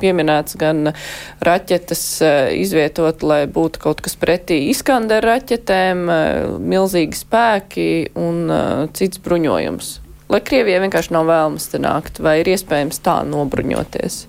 [0.00, 0.94] pieminēts gan
[1.44, 6.06] raķetes uh, izvietot, lai būtu kaut kas pretī Iskander raķetēm,
[6.64, 8.48] milzīgi spēki un
[8.96, 9.98] cits bruņojums.
[10.32, 14.24] Lai Krievijai vienkārši nav vēlmes te nākt, vai ir iespējams tā nobruņoties?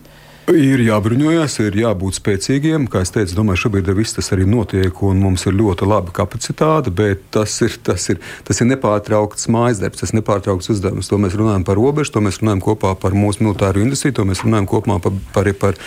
[0.46, 2.84] Ir jābruņojas, ir jābūt spēcīgiem.
[2.86, 6.92] Kā jau teicu, domāju, šobrīd viss tas arī notiek, un mums ir ļoti laba kapacitāte,
[6.94, 11.10] bet tas ir, tas ir, tas ir nepārtraukts mājas darbs, tas ir nepārtraukts uzdevums.
[11.10, 14.44] To mēs runājam par robežu, to mēs runājam kopā par mūsu militāro industriju, to mēs
[14.46, 15.80] runājam kopumā par, par, par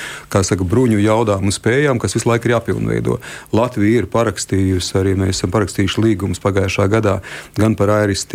[0.48, 3.20] saka, bruņu jaudām un spējām, kas visu laiku ir jāpilnveido.
[3.54, 7.20] Latvija ir parakstījusi, arī mēs esam parakstījuši līgumus pagājušā gadā
[7.54, 8.34] gan par ARST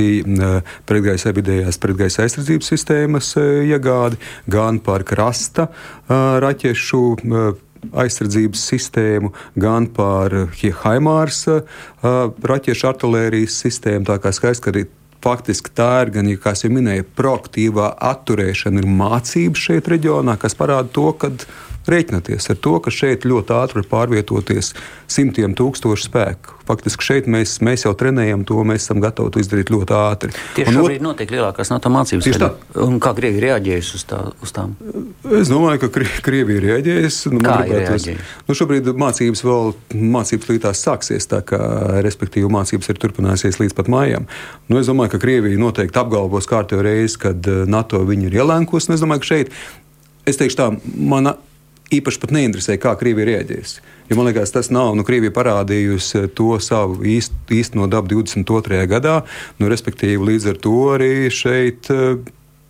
[0.87, 3.35] pretgaisa vidējās pretgaisa aizsardzības sistēmas
[3.67, 5.67] iegādi, gan par krasta
[6.43, 7.03] raķešu
[7.91, 11.43] aizsardzības sistēmu, gan par Hiemāras
[12.03, 14.07] raķešu artērijas sistēmu.
[14.07, 14.85] Tā kā skaisti, ka arī
[15.23, 20.57] faktiski tā ir gan, ja, kā jau minēju, proaktīvā atturēšana, ir mācība šeit reģionā, kas
[20.59, 21.31] parāda to, ka
[21.89, 24.73] rēķināties ar to, ka šeit ļoti ātri var pārvietoties
[25.11, 26.59] simtiem tūkstošu spēku.
[26.63, 30.31] Faktiski šeit mēs, mēs jau trenējam to, mēs esam gatavi to izdarīt ļoti ātri.
[30.55, 32.23] Tieši un šobrīd notiek lielākās NATO mācības.
[32.23, 32.49] Tieši tā.
[32.85, 34.77] Un kā Krievija reaģējusi uz, tā, uz tām?
[35.41, 37.33] Es domāju, ka Krie, Krievija reaģējusi.
[37.35, 38.17] Nu, kā ir reaģējusi?
[38.47, 39.71] Nu, šobrīd mācības vēl,
[40.15, 41.61] mācības līdz sāksies, tā kā
[42.05, 44.31] respektīvi mācības ir turpināsies līdz pat mājām.
[44.71, 48.95] Nu, es domāju, ka Krievija noteikti apgalvos kārtējo reizi, kad eh, NATO viņu ir ielēnkusi.
[48.95, 49.57] Es domāju, ka šeit,
[50.29, 51.35] es teikšu tā, mana
[51.97, 53.75] īpaši pat neinteresē, kā Krievija rēģēs.
[54.09, 54.93] Jo, man liekas, tas nav.
[54.97, 58.83] Nu, Krievija parādījusi to savu īst, īsteno dabu 22.
[58.91, 59.21] gadā,
[59.59, 61.91] nu, respektīvi līdz ar to arī šeit.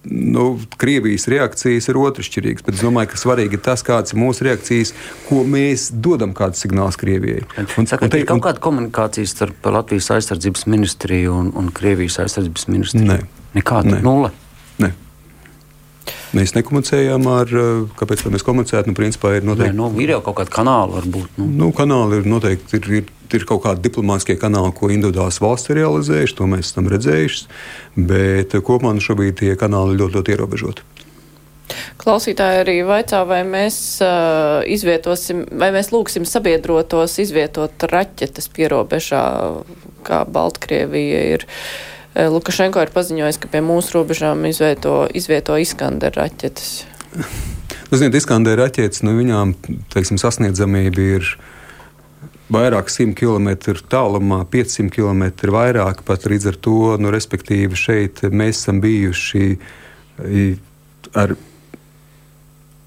[0.03, 4.43] Nu, Krievijas reakcijas ir otršķirīgas, bet es domāju, ka svarīgi ir tas, kādas ir mūsu
[4.49, 4.91] reakcijas,
[5.29, 7.45] ko mēs dodam, kāds signāls Krievijai.
[7.55, 12.19] Un, Saka, un te, ir kaut kāda komunikācija starp Latvijas aizsardzības ministriju un, un Krievijas
[12.25, 13.13] aizsardzības ministriju?
[13.13, 13.21] Nē.
[13.55, 14.01] Nekāda.
[14.01, 14.33] Nē.
[16.33, 18.89] Mēs nekomunicējām ar, eh, kāpēc mēs komunicētu.
[18.89, 19.75] Nu, principā ir noteikti.
[19.75, 21.37] Nē, nu, ir jau kaut kāda kanāla, varbūt.
[21.37, 21.45] Nu.
[21.45, 22.79] Nu, kanāli ir noteikti.
[22.79, 26.89] Ir, ir, ir kaut kādi diplomātskie kanāli, ko individuāls valsts ir realizējuši, to mēs esam
[26.89, 27.45] redzējuši.
[28.09, 30.89] Bet kopumā nu, šobrīd tie kanāli ir ļoti, ļoti ierobežoti.
[32.01, 39.23] Klausītāji arī vaicā, vai mēs uh, izvietosim, vai mēs lūgsim sabiedrotos izvietot raķetes pierobežā,
[40.03, 41.45] kā Baltkrievija ir.
[41.45, 46.83] Uh, Lukašenko ir paziņojis, ka pie mūsu robežām izvieto, izvieto Iskander raķetes.
[47.93, 49.51] Nu, ziniet, Iskander raķetes, nu, viņām
[49.93, 51.27] teiksim, sasniedzamība ir
[52.53, 53.51] vairāk simt km
[53.91, 56.01] tālumā, 500 km vairāk.
[56.07, 59.45] Pat līdz ar to, nu, respektīvi, šeit mēs esam bijuši
[61.21, 61.35] ar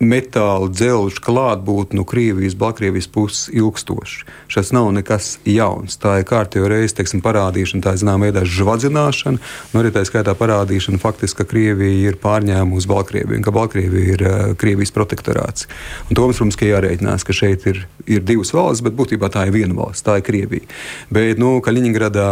[0.03, 4.26] metāla dzelžu klātbūtne no Krievijas, Baltkrievijas puses ilgstoši.
[4.53, 5.97] Šis nav nekas jauns.
[6.01, 10.05] Tā ir kārtībā reize teiksim, parādīšana, tā ir zināmā veidā žvadzināšana, no nu, arī tā
[10.09, 15.68] skaitā parādīšana faktiski, ka Krievija ir pārņēmusi Baltkrieviju un ka Baltkrievija ir uh, Krievijas protektorāts.
[16.11, 19.57] Un to mums, protams, jārēķinās, ka šeit ir, ir divas valstis, bet būtībā tā ir
[19.57, 20.68] viena valsts, tā ir Krievija.
[21.12, 22.30] Bet nu, Kaļiņgradā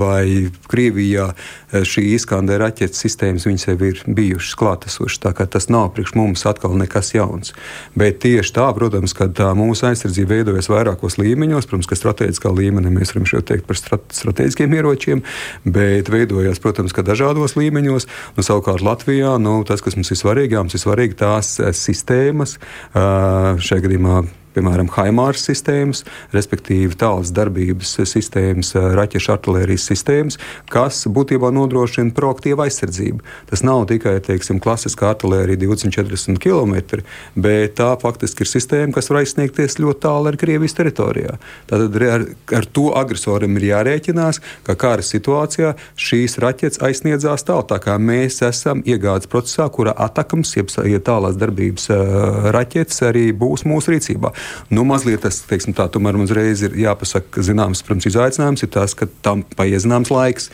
[0.00, 1.32] vai Krievijā
[1.72, 5.22] šī Iskandera raķetes sistēmas viņas jau ir bijušas klātesošas.
[5.52, 7.54] Tas nav priekš mums atkal nekas jauns.
[7.98, 11.68] Bet tieši tā, protams, ka tā mūsu aizsardzība veidojas vairākos līmeņos.
[11.70, 15.24] Protams, ka strateģiskā līmenī mēs varam šeit teikt par strateģiskiem ieročiem,
[15.64, 18.08] bet veidojas, protams, ka dažādos līmeņos.
[18.36, 22.58] Nu, savukārt Latvijā nu, tas, kas mums ir svarīgi, mums ir svarīgi tās eh, sistēmas
[22.92, 24.22] šajā gadījumā
[24.54, 26.02] piemēram, Haimāras sistēmas,
[26.34, 30.38] respektīvi tālas darbības sistēmas, eh, raķešu artērijas sistēmas,
[30.70, 33.20] kas būtībā nodrošina proaktīvu aizsardzību.
[33.50, 37.02] Tas nav tikai teiksim, klasiskā artērija 240 km,
[37.36, 41.38] bet tā faktiski ir sistēma, kas var aizsniegties ļoti tālu ar Krievijas teritorijā.
[41.70, 47.66] Tātad ar, ar to agresoram ir jārēķinās, ka kara situācijā šīs raķetes aizsniedzās tālu.
[47.68, 50.70] Tā kā mēs esam iegādes procesā, kura atakams, jeb
[51.04, 54.32] tālās darbības uh, raķetes arī būs mūsu rīcībā.
[54.72, 58.96] Nu, mazliet tas, teiksim, tā, tomēr mums reiz ir jāpasaka, zināms, protams, izaicinājums ir tas,
[58.98, 60.50] ka tam paies zināms laiks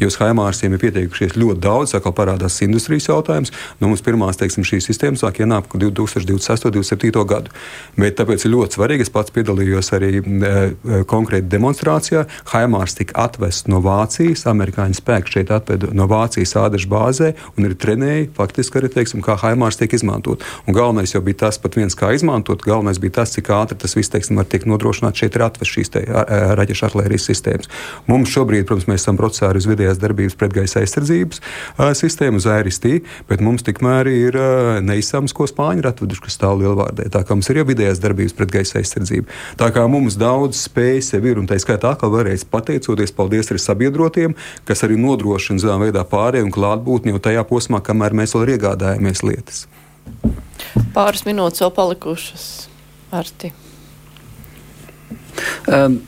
[0.00, 3.52] jo uz Haimārsiem ir pieteikušies ļoti daudz, atkal parādās industrijas jautājums.
[3.80, 6.68] Nu, mums pirmās, teiksim, šīs sistēmas sāk ienākt 2026.
[6.68, 7.24] un 2027.
[7.28, 7.52] gadu.
[7.98, 12.24] Bet tāpēc ir ļoti svarīgi, es pats piedalījos arī e, e, konkrēti demonstrācijā.
[12.52, 17.76] Haimārs tika atvests no Vācijas, amerikāņu spēki šeit atveda no Vācijas ādažu bāzē un ir
[17.80, 20.44] trenēji faktiski arī, teiksim, kā Haimārs tiek izmantot.
[20.68, 23.96] Un galvenais jau bija tas pat viens, kā izmantot, galvenais bija tas, cik ātri tas
[23.96, 25.20] viss, teiksim, var tikt nodrošināts.
[25.24, 25.92] Šeit ir atvest šīs
[26.58, 27.70] raķešu artērijas sistēmas.
[28.10, 31.42] Mums šobrīd, protams, mēs esam procesā ar vidē vidējās darbības pretgaisa aizsardzības
[31.98, 32.86] sistēmu uz ARST,
[33.28, 34.38] bet mums tikmēr ir
[34.84, 37.08] neizsams, ko spāņi ir atveduši, kas stāv lielvārdē.
[37.12, 39.30] Tā kā mums ir jau vidējās darbības pretgaisa aizsardzība.
[39.60, 43.62] Tā kā mums daudz spējas jau ir, un tā skaitā atkal vēlreiz pateicoties, paldies arī
[43.62, 44.36] sabiedrotiem,
[44.68, 49.24] kas arī nodrošina zināmā veidā pārēju un klātbūtni jau tajā posmā, kamēr mēs vēl iegādājamies
[49.26, 49.66] lietas.
[50.94, 52.48] Pāris minūtes vēl palikušas.
[53.14, 53.52] Arti.
[55.70, 56.00] Um,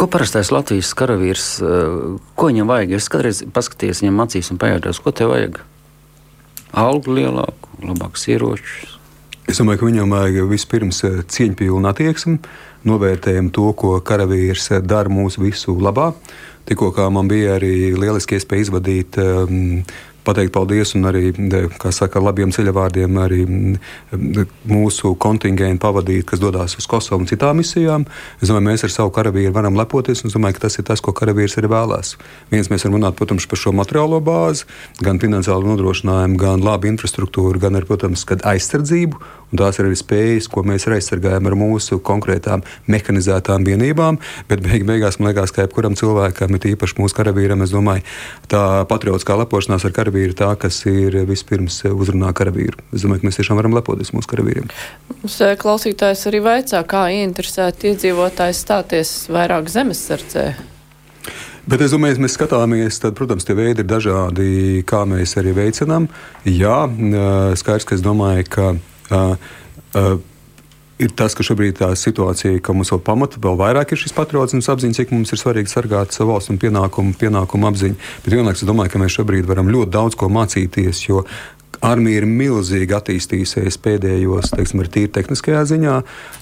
[0.00, 2.92] Ko parastais Latvijas karavīrs, eh, ko viņam vajag?
[2.96, 5.58] Es kādreiz paskatījos viņam acīs un pajautāju, ko tev vajag?
[6.72, 8.96] Algu lielāku, labākus ieročus.
[9.44, 12.38] Es domāju, ka viņam vajag vispirms eh, cieņpilnu attieksmi,
[12.88, 16.14] novērtējumu to, ko karavīrs eh, dara mūsu visu labā.
[16.64, 19.84] Tikko man bija arī lieliski iespēja izvadīt um,
[20.26, 21.30] pateikt paldies un arī,
[21.80, 23.40] kā saka, labiem ceļavārdiem arī
[24.70, 28.06] mūsu kontingentu pavadīt, kas dodas uz Kosovu un citām misijām.
[28.40, 31.02] Es domāju, mēs ar savu karavīru varam lepoties, un es domāju, ka tas ir tas,
[31.04, 32.14] ko karavīrs arī vēlās.
[32.52, 34.68] Viens mēs varam runāt, protams, par šo materiālo bāzi,
[35.04, 40.62] gan finansiālu nodrošinājumu, gan labu infrastruktūru, gan arī, protams, aizsardzību tās ir arī spējas, ko
[40.66, 44.20] mēs arī aizsargājam ar mūsu konkrētām mehanizētām vienībām.
[44.50, 48.06] Bet beig beigās man liekas, ka jebkuram cilvēkam, ir īpaši mūsu karavīram, es domāju,
[48.50, 52.78] tā patriotiskā lepošanās ar karavīru ir tā, kas ir vispirms uzrunā karavīru.
[52.94, 54.70] Es domāju, ka mēs tiešām varam lepoties mūsu karavīriem.
[55.20, 60.50] Mums eh, klausītājs arī vaicā, kā ieinteresēti iedzīvotājs stāties vairāk zemesardzē.
[61.70, 65.52] Bet es domāju, ja mēs skatāmies, tad, protams, tie veidi ir dažādi, kā mēs arī
[65.54, 66.08] veicinām.
[66.48, 66.78] Jā,
[67.60, 68.70] skaidrs, ka es domāju, ka
[71.00, 74.68] ir tas, ka šobrīd tā situācija, ka mums vēl pamata vēl vairāk ir šis patriotisms
[74.72, 77.96] apziņa, cik mums ir svarīgi sargāt savu valsts un pienākumu, pienākumu apziņu.
[78.24, 81.24] Bet vienlaikus es domāju, ka mēs šobrīd varam ļoti daudz ko mācīties, jo
[81.80, 85.94] armija ir milzīgi attīstījusies pēdējos, teiksim, tīri tehniskajā ziņā.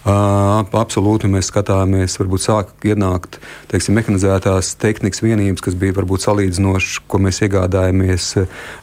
[0.08, 3.38] Absolūti mēs skatāmies, varbūt sāk ienākt
[3.70, 8.30] teiksim, mehanizētās tehnikas vienības, kas bija varbūt salīdzinoši, ko mēs iegādājāmies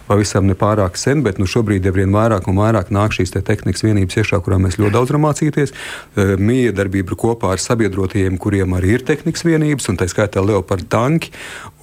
[0.07, 3.83] pavisam nepārāk sen, bet nu, šobrīd ir vien vairāk un vairāk nāk šīs te tehnikas
[3.83, 5.75] vienības iekšā, kurām mēs ļoti daudz varam mācīties.
[6.39, 11.33] Miedarbība kopā ar sabiedrotiem, kuriem arī ir tehnikas vienības, un tā skaitā Leopard tanki.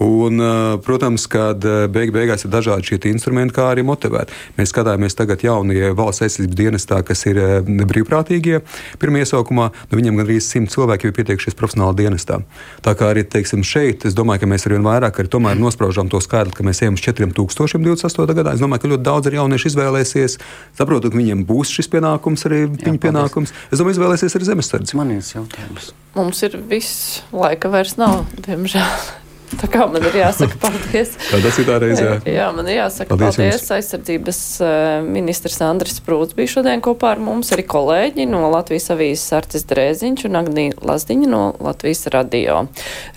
[0.02, 0.40] Un,
[0.82, 4.32] protams, kad beig beigās ir dažādi šie instrumenti, kā arī motivēt.
[4.58, 8.60] Mēs skatāmies tagad jaunie valsts aizsardzības dienestā, kas ir brīvprātīgie.
[9.00, 12.42] Pirmie iesaukumā nu, viņiem gandrīz simt cilvēki jau pieteikušies profesionāla dienestā.
[12.84, 16.52] Tā kā arī teiksim, šeit, es domāju, ka mēs arvien vairāk arī nospraužam to skaitli,
[16.56, 18.36] ka mēs ejam uz 4028.
[18.36, 18.54] gadā.
[18.54, 20.38] Es domāju, ka ļoti daudz arī jaunieši izvēlēsies.
[20.78, 23.56] Saprotu, ka viņiem būs šis pienākums, arī Jā, viņa pienākums.
[23.70, 24.98] Es domāju, izvēlēsies arī zemesardzi.
[25.00, 25.92] Man ir jautājums.
[26.12, 29.21] Mums ir viss laika vairs nav, diemžēl.
[29.60, 31.14] Tā kā man ir jāsaka paldies.
[31.30, 32.08] Tas ir tā reizē.
[32.28, 32.48] Jā.
[32.56, 33.36] man ir jāsaka paldies.
[33.36, 33.58] paldies.
[33.58, 33.74] Jums.
[33.76, 39.36] Aizsardzības eh, ministrs Andris Prūts bija šodien kopā ar mums, arī kolēģi no Latvijas avīzes
[39.36, 42.64] Artis Drēziņš un Agnija Lazdiņa no Latvijas radio.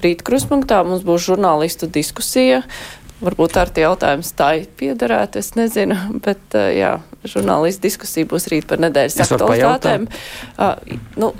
[0.03, 2.63] Rīt kruspunktā mums būs žurnālistu diskusija
[3.23, 8.81] varbūt ar tie jautājums tā piederētu, es nezinu, bet jā, žurnālisti diskusija būs rīt par
[8.83, 10.09] nedēļas aktualitātēm.
[10.59, 11.31] Uh, nu,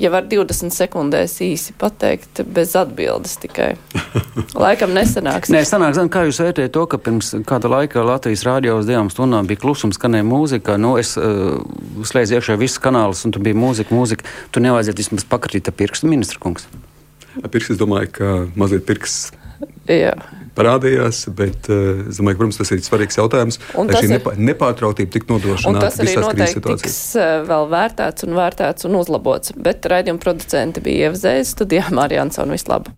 [0.00, 3.72] ja var 20 sekundēs īsi pateikt, bez atbildes tikai.
[4.64, 5.52] Laikam nesanāks.
[5.52, 9.48] Nē, sanāks, kā jūs vērtējat to, ka pirms kāda laika Latvijas rādio uz divām stundām
[9.48, 10.78] bija klusums, skanēja mūzika.
[10.80, 11.58] Nu, es uh,
[12.06, 14.28] slēdzu iekšā visus kanālus, un tur bija mūzika, mūzika.
[14.54, 16.68] Tur nevajadzētu vismaz pakrīt ar pirkstu, ministra kungs.
[17.36, 19.20] Pirks, es domāju, ka mazliet pirks.
[19.88, 20.16] Jā
[20.56, 21.24] parādījās.
[21.36, 23.60] Bet uh, es domāju, ka protams, tas ir svarīgs jautājums.
[23.78, 25.88] Un lai šī nepa, nepārtrauktība tiktu nodrošināta.
[25.88, 29.56] Tas arī noteikti tiks uh, vēl vērtēts un vērtēts un uzlabots.
[29.56, 32.56] Bet raidījuma producenti bija Ieva Zēs, studijā Mārija Ansona.
[32.56, 32.96] Vislabāk!